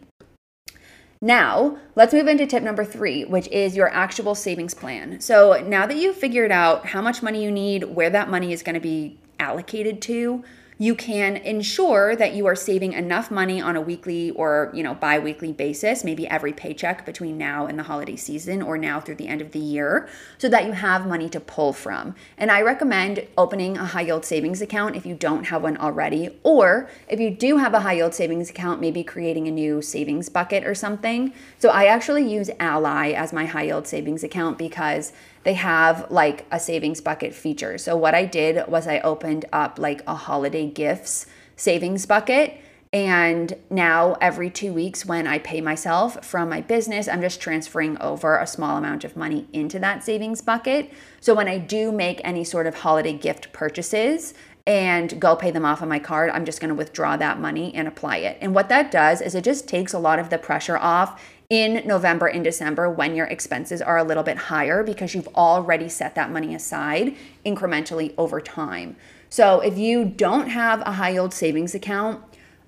Now, 1.21 1.77
let's 1.95 2.13
move 2.13 2.27
into 2.27 2.45
tip 2.45 2.61
number 2.63 2.85
three, 2.85 3.25
which 3.25 3.47
is 3.47 3.75
your 3.75 3.89
actual 3.89 4.35
savings 4.35 4.73
plan. 4.73 5.19
So, 5.19 5.63
now 5.65 5.87
that 5.87 5.97
you've 5.97 6.15
figured 6.15 6.51
out 6.51 6.87
how 6.87 7.01
much 7.01 7.23
money 7.23 7.43
you 7.43 7.51
need, 7.51 7.83
where 7.85 8.09
that 8.09 8.29
money 8.29 8.53
is 8.53 8.61
going 8.61 8.75
to 8.75 8.79
be 8.79 9.17
allocated 9.39 10.01
to, 10.03 10.43
you 10.79 10.93
can 10.93 11.37
ensure 11.37 12.15
that 12.15 12.33
you 12.33 12.45
are 12.45 12.55
saving 12.55 12.93
enough 12.93 13.31
money 13.31 13.59
on 13.59 13.75
a 13.75 13.81
weekly 13.81 14.31
or 14.31 14.71
you 14.73 14.83
know 14.83 14.93
bi-weekly 14.93 15.51
basis 15.51 16.03
maybe 16.03 16.27
every 16.27 16.53
paycheck 16.53 17.05
between 17.05 17.37
now 17.37 17.65
and 17.65 17.79
the 17.79 17.83
holiday 17.83 18.15
season 18.15 18.61
or 18.61 18.77
now 18.77 18.99
through 18.99 19.15
the 19.15 19.27
end 19.27 19.41
of 19.41 19.51
the 19.51 19.59
year 19.59 20.07
so 20.37 20.47
that 20.47 20.65
you 20.65 20.71
have 20.73 21.07
money 21.07 21.29
to 21.29 21.39
pull 21.39 21.73
from. 21.73 22.15
And 22.37 22.51
i 22.51 22.61
recommend 22.61 23.25
opening 23.37 23.77
a 23.77 23.85
high 23.85 24.01
yield 24.01 24.25
savings 24.25 24.61
account 24.61 24.95
if 24.95 25.05
you 25.05 25.15
don't 25.15 25.45
have 25.45 25.63
one 25.63 25.77
already 25.77 26.29
or 26.43 26.89
if 27.07 27.19
you 27.19 27.31
do 27.31 27.57
have 27.57 27.73
a 27.73 27.79
high 27.79 27.93
yield 27.93 28.13
savings 28.13 28.49
account 28.49 28.79
maybe 28.79 29.03
creating 29.03 29.47
a 29.47 29.51
new 29.51 29.81
savings 29.81 30.29
bucket 30.29 30.63
or 30.65 30.75
something. 30.75 31.33
So 31.59 31.69
i 31.69 31.85
actually 31.85 32.31
use 32.31 32.49
Ally 32.59 33.11
as 33.11 33.33
my 33.33 33.45
high 33.45 33.63
yield 33.63 33.87
savings 33.87 34.23
account 34.23 34.57
because 34.57 35.11
they 35.47 35.53
have 35.53 36.11
like 36.11 36.45
a 36.51 36.59
savings 36.59 36.99
bucket 36.99 37.33
feature. 37.33 37.77
So 37.77 37.95
what 37.95 38.13
I 38.13 38.25
did 38.25 38.67
was 38.67 38.85
I 38.85 38.99
opened 38.99 39.45
up 39.53 39.79
like 39.79 40.01
a 40.05 40.13
holiday 40.13 40.69
gifts 40.69 41.25
savings 41.55 42.05
bucket. 42.05 42.59
And 42.91 43.53
now, 43.69 44.17
every 44.19 44.49
two 44.49 44.73
weeks, 44.73 45.05
when 45.05 45.25
I 45.25 45.39
pay 45.39 45.61
myself 45.61 46.25
from 46.25 46.49
my 46.49 46.59
business, 46.59 47.07
I'm 47.07 47.21
just 47.21 47.39
transferring 47.39 47.97
over 48.01 48.37
a 48.37 48.45
small 48.45 48.77
amount 48.77 49.05
of 49.05 49.15
money 49.15 49.47
into 49.53 49.79
that 49.79 50.03
savings 50.03 50.41
bucket. 50.41 50.91
So, 51.21 51.33
when 51.33 51.47
I 51.47 51.59
do 51.59 51.93
make 51.93 52.19
any 52.25 52.43
sort 52.43 52.67
of 52.67 52.75
holiday 52.75 53.13
gift 53.13 53.53
purchases, 53.53 54.33
and 54.67 55.21
go 55.21 55.33
pay 55.33 55.49
them 55.49 55.63
off 55.63 55.81
on 55.81 55.87
my 55.87 55.97
card. 55.97 56.29
I'm 56.29 56.43
just 56.43 56.59
to 56.69 56.75
withdraw 56.75 57.15
that 57.15 57.39
money 57.39 57.73
and 57.73 57.87
apply 57.87 58.17
it. 58.17 58.37
And 58.41 58.53
what 58.53 58.67
that 58.67 58.91
does 58.91 59.21
is 59.21 59.33
it 59.33 59.45
just 59.45 59.65
takes 59.65 59.93
a 59.93 59.99
lot 59.99 60.19
of 60.19 60.29
the 60.29 60.37
pressure 60.37 60.77
off 60.77 61.23
in 61.49 61.87
November 61.87 62.27
and 62.27 62.43
December 62.43 62.89
when 62.89 63.15
your 63.15 63.25
expenses 63.27 63.81
are 63.81 63.97
a 63.97 64.03
little 64.03 64.23
bit 64.23 64.37
higher 64.37 64.83
because 64.83 65.15
you've 65.15 65.29
already 65.29 65.87
set 65.87 66.13
that 66.15 66.29
money 66.29 66.53
aside 66.53 67.15
incrementally 67.45 68.13
over 68.17 68.41
time. 68.41 68.97
So 69.29 69.61
if 69.61 69.77
you 69.77 70.03
don't 70.03 70.49
have 70.49 70.81
a 70.81 70.93
high 70.93 71.11
yield 71.11 71.33
savings 71.33 71.73
account, 71.73 72.21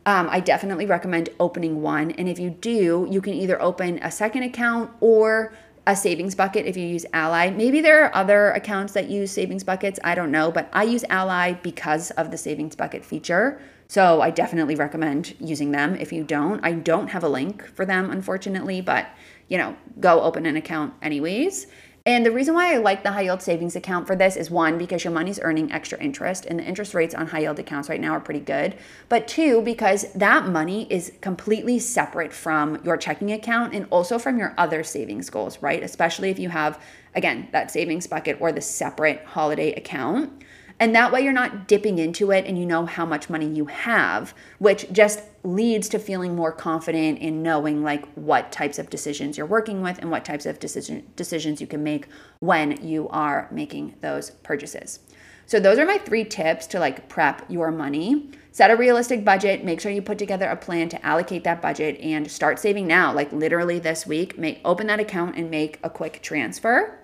um, 0.06 0.30
I 0.32 0.40
definitely 0.40 0.86
recommend 0.86 1.30
opening 1.42 1.82
one. 1.82 2.12
And 2.12 2.30
if 2.30 2.40
you 2.40 2.52
do, 2.52 3.06
you 3.10 3.20
can 3.22 3.34
either 3.34 3.62
open 3.62 4.00
a 4.02 4.10
second 4.10 4.44
account 4.44 4.92
or 5.02 5.54
a 5.86 5.96
savings 5.96 6.34
bucket 6.34 6.66
if 6.66 6.78
you 6.78 6.86
use 6.88 7.06
Ally. 7.12 7.50
Maybe 7.50 7.82
there 7.82 8.06
are 8.06 8.16
other 8.16 8.52
accounts 8.52 8.94
that 8.94 9.10
use 9.10 9.32
savings 9.32 9.64
buckets. 9.66 10.00
I 10.06 10.16
don't 10.16 10.32
know, 10.32 10.52
but 10.52 10.70
I 10.72 10.84
use 10.84 11.04
Ally 11.10 11.54
because 11.54 12.12
of 12.12 12.32
the 12.32 12.38
savings 12.38 12.76
bucket 12.78 13.04
feature. 13.04 13.60
So 13.90 14.22
I 14.22 14.30
definitely 14.30 14.76
recommend 14.76 15.36
using 15.40 15.72
them 15.72 15.96
if 15.96 16.14
you 16.14 16.24
don't. 16.24 16.64
I 16.64 16.74
don't 16.74 17.08
have 17.08 17.24
a 17.24 17.30
link 17.30 17.66
for 17.74 17.86
them, 17.86 18.12
unfortunately, 18.12 18.82
but 18.82 19.08
you 19.48 19.58
know, 19.58 19.76
go 20.00 20.22
open 20.22 20.46
an 20.46 20.56
account 20.56 20.94
anyways. 21.02 21.66
And 22.06 22.24
the 22.24 22.32
reason 22.32 22.54
why 22.54 22.74
I 22.74 22.78
like 22.78 23.04
the 23.04 23.12
high 23.12 23.24
yield 23.24 23.42
savings 23.42 23.76
account 23.76 24.06
for 24.06 24.16
this 24.16 24.36
is 24.36 24.52
one, 24.52 24.78
because 24.78 25.04
your 25.04 25.12
money's 25.12 25.40
earning 25.42 25.72
extra 25.72 26.00
interest, 26.00 26.46
and 26.46 26.60
the 26.60 26.64
interest 26.64 26.94
rates 26.94 27.16
on 27.16 27.28
high 27.28 27.40
yield 27.40 27.58
accounts 27.58 27.90
right 27.90 28.00
now 28.00 28.12
are 28.12 28.20
pretty 28.20 28.40
good. 28.40 28.78
But 29.10 29.28
two, 29.28 29.64
because 29.64 30.14
that 30.14 30.48
money 30.48 30.86
is 30.92 31.12
completely 31.22 31.80
separate 31.80 32.32
from 32.32 32.80
your 32.84 32.96
checking 32.96 33.32
account 33.32 33.74
and 33.74 33.88
also 33.90 34.20
from 34.20 34.38
your 34.38 34.54
other 34.58 34.84
savings 34.84 35.32
goals, 35.32 35.64
right? 35.64 35.82
Especially 35.82 36.30
if 36.30 36.38
you 36.38 36.50
have, 36.50 36.80
again, 37.16 37.48
that 37.54 37.72
savings 37.72 38.06
bucket 38.06 38.38
or 38.40 38.52
the 38.52 38.62
separate 38.62 39.26
holiday 39.26 39.74
account. 39.74 40.44
And 40.80 40.96
that 40.96 41.12
way 41.12 41.22
you're 41.22 41.34
not 41.34 41.68
dipping 41.68 42.00
into 42.00 42.32
it 42.32 42.46
and 42.46 42.58
you 42.58 42.66
know 42.66 42.86
how 42.86 43.06
much 43.06 43.30
money 43.30 43.48
you 43.48 43.66
have, 43.66 44.34
which 44.60 44.90
just 44.94 45.22
leads 45.44 45.90
to 45.90 46.00
feeling 46.00 46.36
more 46.36 46.54
confident 46.54 47.20
in 47.20 47.44
knowing 47.44 47.84
like 47.84 48.08
what 48.14 48.52
types 48.52 48.80
of 48.80 48.90
decisions 48.90 49.38
you're 49.38 49.46
working 49.46 49.82
with 49.82 49.98
and 50.00 50.10
what 50.10 50.24
types 50.24 50.46
of 50.46 50.60
decision 50.60 51.06
decisions 51.18 51.60
you 51.60 51.68
can 51.68 51.84
make 51.84 52.08
when 52.40 52.82
you 52.86 53.10
are 53.10 53.50
making 53.52 53.96
those 54.02 54.30
purchases. 54.30 55.00
So 55.46 55.60
those 55.60 55.80
are 55.80 55.86
my 55.86 55.98
three 55.98 56.24
tips 56.24 56.68
to 56.68 56.80
like 56.80 57.10
prep 57.10 57.44
your 57.50 57.72
money. 57.72 58.30
Set 58.52 58.72
a 58.72 58.76
realistic 58.76 59.26
budget, 59.26 59.66
make 59.66 59.82
sure 59.82 59.92
you 59.92 60.02
put 60.02 60.20
together 60.20 60.48
a 60.48 60.56
plan 60.56 60.90
to 60.90 61.06
allocate 61.06 61.44
that 61.44 61.62
budget 61.62 62.00
and 62.02 62.30
start 62.30 62.60
saving 62.60 62.86
now, 62.88 63.14
like 63.14 63.32
literally 63.32 63.80
this 63.80 64.06
week. 64.06 64.38
Make 64.38 64.62
open 64.64 64.88
that 64.88 65.00
account 65.00 65.36
and 65.36 65.50
make 65.50 65.80
a 65.84 65.90
quick 65.90 66.22
transfer. 66.22 66.99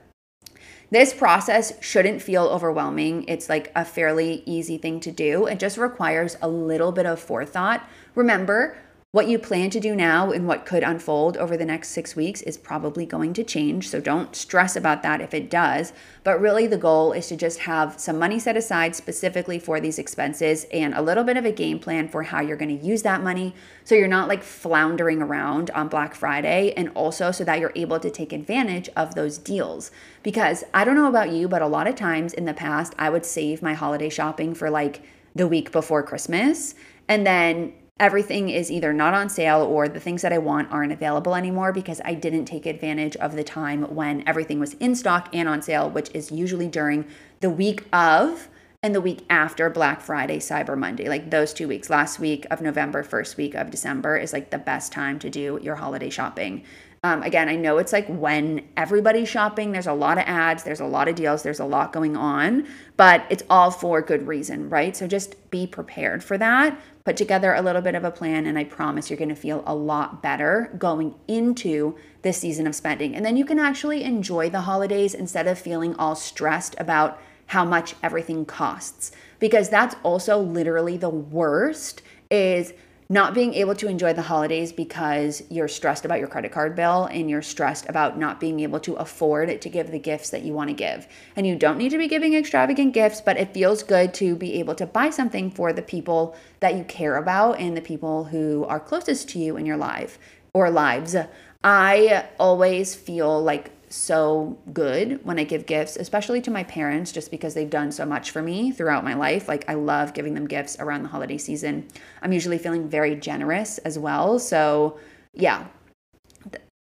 This 0.92 1.14
process 1.14 1.74
shouldn't 1.82 2.22
feel 2.22 2.44
overwhelming. 2.44 3.26
It's 3.28 3.50
like 3.50 3.72
a 3.76 3.84
fairly 3.84 4.44
easy 4.46 4.78
thing 4.78 5.00
to 5.02 5.12
do. 5.12 5.48
It 5.48 5.60
just 5.60 5.78
requires 5.78 6.38
a 6.42 6.48
little 6.48 6.92
bit 6.92 7.06
of 7.06 7.20
forethought. 7.20 7.88
Remember, 8.14 8.78
what 9.16 9.30
you 9.30 9.40
plan 9.40 9.70
to 9.70 9.80
do 9.80 9.96
now 9.96 10.30
and 10.30 10.46
what 10.46 10.66
could 10.66 10.84
unfold 10.84 11.38
over 11.38 11.56
the 11.56 11.64
next 11.64 11.92
six 11.92 12.18
weeks 12.18 12.42
is 12.42 12.58
probably 12.58 13.06
going 13.06 13.32
to 13.32 13.46
change. 13.46 13.88
So 13.88 14.02
don't 14.02 14.36
stress 14.36 14.76
about 14.76 15.04
that 15.04 15.22
if 15.22 15.34
it 15.34 15.50
does. 15.50 15.94
But 16.26 16.42
really, 16.42 16.68
the 16.68 16.78
goal 16.78 17.14
is 17.14 17.30
to 17.30 17.38
just 17.38 17.60
have 17.60 17.98
some 17.98 18.20
money 18.20 18.40
set 18.40 18.58
aside 18.58 18.94
specifically 18.94 19.58
for 19.58 19.80
these 19.80 19.98
expenses 19.98 20.66
and 20.66 20.94
a 20.94 21.02
little 21.02 21.24
bit 21.24 21.38
of 21.38 21.46
a 21.46 21.54
game 21.54 21.80
plan 21.80 22.10
for 22.10 22.24
how 22.24 22.42
you're 22.42 22.58
going 22.58 22.78
to 22.78 22.86
use 22.86 23.04
that 23.04 23.24
money. 23.24 23.56
So 23.86 23.96
you're 23.96 24.10
not 24.10 24.28
like 24.28 24.44
floundering 24.44 25.22
around 25.22 25.70
on 25.70 25.88
Black 25.88 26.14
Friday 26.14 26.74
and 26.76 26.92
also 26.94 27.32
so 27.32 27.46
that 27.46 27.62
you're 27.62 27.72
able 27.74 28.02
to 28.02 28.10
take 28.10 28.34
advantage 28.34 28.90
of 28.98 29.16
those 29.16 29.38
deals. 29.38 29.92
Because 30.24 30.66
I 30.74 30.84
don't 30.84 30.96
know 30.96 31.08
about 31.08 31.32
you, 31.32 31.48
but 31.48 31.62
a 31.62 31.68
lot 31.68 31.88
of 31.88 31.96
times 31.96 32.34
in 32.34 32.44
the 32.44 32.54
past, 32.54 32.94
I 33.00 33.10
would 33.10 33.26
save 33.26 33.62
my 33.62 33.76
holiday 33.76 34.10
shopping 34.10 34.54
for 34.54 34.70
like 34.70 35.04
the 35.34 35.48
week 35.48 35.72
before 35.72 36.04
Christmas. 36.04 36.76
And 37.08 37.26
then 37.26 37.72
everything 38.00 38.50
is 38.50 38.70
either 38.70 38.92
not 38.92 39.14
on 39.14 39.30
sale 39.30 39.62
or 39.62 39.88
the 39.88 40.00
things 40.00 40.22
that 40.22 40.34
I 40.34 40.38
want 40.38 40.72
aren't 40.72 40.92
available 40.92 41.34
anymore 41.34 41.72
because 41.72 42.02
I 42.04 42.14
didn't 42.14 42.46
take 42.46 42.66
advantage 42.66 43.16
of 43.18 43.36
the 43.36 43.44
time 43.44 43.84
when 43.96 44.28
everything 44.28 44.60
was 44.60 44.74
in 44.76 44.96
stock 44.96 45.30
and 45.34 45.48
on 45.48 45.62
sale, 45.62 45.90
which 45.90 46.10
is 46.14 46.32
usually 46.32 46.68
during 46.68 47.06
the 47.40 47.50
week 47.50 47.86
of 47.94 48.50
and 48.84 48.94
the 48.94 49.02
week 49.02 49.26
after 49.30 49.70
Black 49.70 50.02
Friday, 50.02 50.38
Cyber 50.38 50.78
Monday, 50.78 51.10
like 51.10 51.32
those 51.32 51.54
two 51.54 51.68
weeks, 51.68 51.90
last 51.90 52.20
week 52.20 52.46
of 52.52 52.62
November, 52.62 53.02
first 53.02 53.38
week 53.38 53.56
of 53.56 53.72
December 53.72 54.18
is 54.18 54.34
like 54.34 54.52
the 54.52 54.60
best 54.60 54.92
time 54.92 55.18
to 55.20 55.30
do 55.30 55.58
your 55.64 55.76
holiday 55.76 56.10
shopping. 56.10 56.64
Um, 57.06 57.22
again, 57.22 57.50
I 57.50 57.56
know 57.56 57.78
it's 57.78 57.94
like 57.94 58.08
when 58.08 58.68
everybody's 58.76 59.30
shopping, 59.30 59.72
there's 59.72 59.86
a 59.86 59.94
lot 59.94 60.18
of 60.18 60.24
ads, 60.26 60.64
there's 60.64 60.80
a 60.80 60.88
lot 60.88 61.08
of 61.08 61.14
deals, 61.14 61.44
there's 61.44 61.60
a 61.60 61.66
lot 61.66 61.94
going 61.94 62.18
on, 62.18 62.68
but 62.98 63.28
it's 63.30 63.44
all 63.48 63.70
for 63.70 64.02
good 64.02 64.26
reason, 64.26 64.72
right? 64.72 64.98
So 64.98 65.06
just 65.06 65.52
be 65.52 65.68
prepared 65.68 66.24
for 66.24 66.36
that. 66.40 66.82
Put 67.04 67.16
together 67.16 67.54
a 67.54 67.62
little 67.62 67.84
bit 67.84 67.94
of 67.94 68.04
a 68.04 68.10
plan, 68.10 68.48
and 68.48 68.58
I 68.58 68.64
promise 68.64 69.08
you're 69.08 69.20
gonna 69.20 69.36
feel 69.36 69.64
a 69.68 69.76
lot 69.76 70.24
better 70.24 70.74
going 70.80 71.14
into 71.28 71.96
this 72.24 72.40
season 72.40 72.66
of 72.66 72.74
spending. 72.74 73.16
And 73.16 73.24
then 73.24 73.38
you 73.38 73.46
can 73.46 73.60
actually 73.60 74.04
enjoy 74.04 74.50
the 74.50 74.62
holidays 74.62 75.14
instead 75.14 75.46
of 75.46 75.60
feeling 75.60 75.94
all 75.98 76.16
stressed 76.16 76.74
about 76.80 77.22
how 77.46 77.64
much 77.64 77.94
everything 78.02 78.46
costs. 78.46 79.12
Because 79.38 79.70
that's 79.70 79.96
also 80.02 80.40
literally 80.40 80.98
the 80.98 81.12
worst 81.12 82.02
is 82.32 82.74
not 83.08 83.36
being 83.36 83.54
able 83.54 83.76
to 83.76 83.88
enjoy 83.88 84.14
the 84.14 84.24
holidays 84.24 84.72
because 84.72 85.44
you're 85.50 85.68
stressed 85.68 86.06
about 86.06 86.20
your 86.20 86.28
credit 86.28 86.52
card 86.52 86.76
bill 86.76 87.06
and 87.06 87.30
you're 87.30 87.42
stressed 87.42 87.88
about 87.88 88.18
not 88.18 88.40
being 88.40 88.60
able 88.62 88.80
to 88.80 88.96
afford 88.96 89.62
to 89.62 89.70
give 89.70 89.92
the 89.92 90.00
gifts 90.00 90.32
that 90.32 90.42
you 90.42 90.54
want 90.54 90.70
to 90.70 90.76
give. 90.76 91.08
And 91.36 91.46
you 91.46 91.56
don't 91.56 91.78
need 91.78 91.90
to 91.90 92.00
be 92.00 92.08
giving 92.08 92.34
extravagant 92.34 92.94
gifts, 92.94 93.22
but 93.22 93.38
it 93.38 93.54
feels 93.54 93.84
good 93.84 94.14
to 94.16 94.36
be 94.36 94.54
able 94.56 94.74
to 94.76 94.88
buy 94.88 95.12
something 95.12 95.52
for 95.52 95.72
the 95.72 95.84
people 95.84 96.36
that 96.62 96.76
you 96.76 96.84
care 96.84 97.18
about 97.18 97.60
and 97.60 97.78
the 97.78 97.82
people 97.82 98.26
who 98.26 98.66
are 98.66 98.80
closest 98.80 99.30
to 99.30 99.40
you 99.40 99.56
in 99.56 99.68
your 99.68 99.78
life 99.78 100.18
or 100.54 100.72
lives. 100.72 101.16
I 101.64 102.26
always 102.40 102.96
feel 102.96 103.42
like 103.42 103.75
so 103.96 104.58
good 104.74 105.26
when 105.26 105.40
I 105.40 105.44
give 105.44 105.66
gifts, 105.66 105.96
especially 105.96 106.42
to 106.42 106.52
my 106.52 106.64
parents, 106.64 107.12
just 107.12 107.32
because 107.32 107.54
they've 107.54 107.70
done 107.70 107.92
so 107.92 108.06
much 108.06 108.32
for 108.32 108.42
me 108.42 108.72
throughout 108.72 109.04
my 109.04 109.14
life. 109.14 109.48
Like, 109.48 109.68
I 109.70 109.74
love 109.74 110.14
giving 110.14 110.34
them 110.34 110.48
gifts 110.48 110.78
around 110.80 111.04
the 111.04 111.10
holiday 111.10 111.38
season. 111.38 111.88
I'm 112.22 112.34
usually 112.34 112.58
feeling 112.58 112.88
very 112.88 113.16
generous 113.16 113.78
as 113.80 113.98
well. 113.98 114.38
So, 114.40 115.00
yeah, 115.34 115.68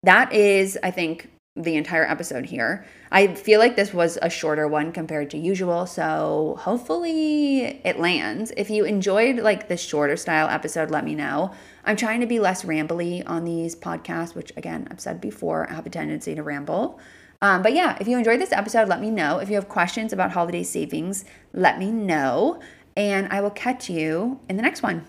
that 0.03 0.33
is, 0.33 0.77
I 0.83 0.91
think, 0.91 1.29
the 1.55 1.75
entire 1.75 2.03
episode 2.03 2.45
here. 2.45 2.85
I 3.11 3.35
feel 3.35 3.59
like 3.59 3.75
this 3.75 3.93
was 3.93 4.17
a 4.21 4.29
shorter 4.29 4.67
one 4.67 4.91
compared 4.91 5.29
to 5.31 5.37
usual, 5.37 5.85
so 5.85 6.57
hopefully 6.59 7.79
it 7.85 7.99
lands. 7.99 8.51
If 8.57 8.71
you 8.71 8.85
enjoyed 8.85 9.37
like 9.37 9.67
the 9.67 9.77
shorter 9.77 10.17
style 10.17 10.49
episode, 10.49 10.89
let 10.89 11.05
me 11.05 11.13
know. 11.13 11.51
I'm 11.85 11.97
trying 11.97 12.21
to 12.21 12.27
be 12.27 12.39
less 12.39 12.63
rambly 12.63 13.23
on 13.27 13.43
these 13.43 13.75
podcasts, 13.75 14.35
which 14.35 14.51
again, 14.55 14.87
I've 14.89 14.99
said 14.99 15.19
before, 15.19 15.69
I 15.69 15.73
have 15.73 15.85
a 15.85 15.89
tendency 15.89 16.33
to 16.35 16.43
ramble. 16.43 16.99
Um, 17.41 17.61
but 17.61 17.73
yeah, 17.73 17.97
if 17.99 18.07
you 18.07 18.17
enjoyed 18.17 18.39
this 18.39 18.53
episode, 18.53 18.87
let 18.87 19.01
me 19.01 19.11
know. 19.11 19.39
If 19.39 19.49
you 19.49 19.55
have 19.55 19.67
questions 19.67 20.13
about 20.13 20.31
holiday 20.31 20.63
savings, 20.63 21.25
let 21.51 21.77
me 21.77 21.91
know. 21.91 22.61
And 22.95 23.27
I 23.31 23.41
will 23.41 23.51
catch 23.51 23.89
you 23.89 24.39
in 24.47 24.55
the 24.55 24.63
next 24.63 24.81
one. 24.81 25.05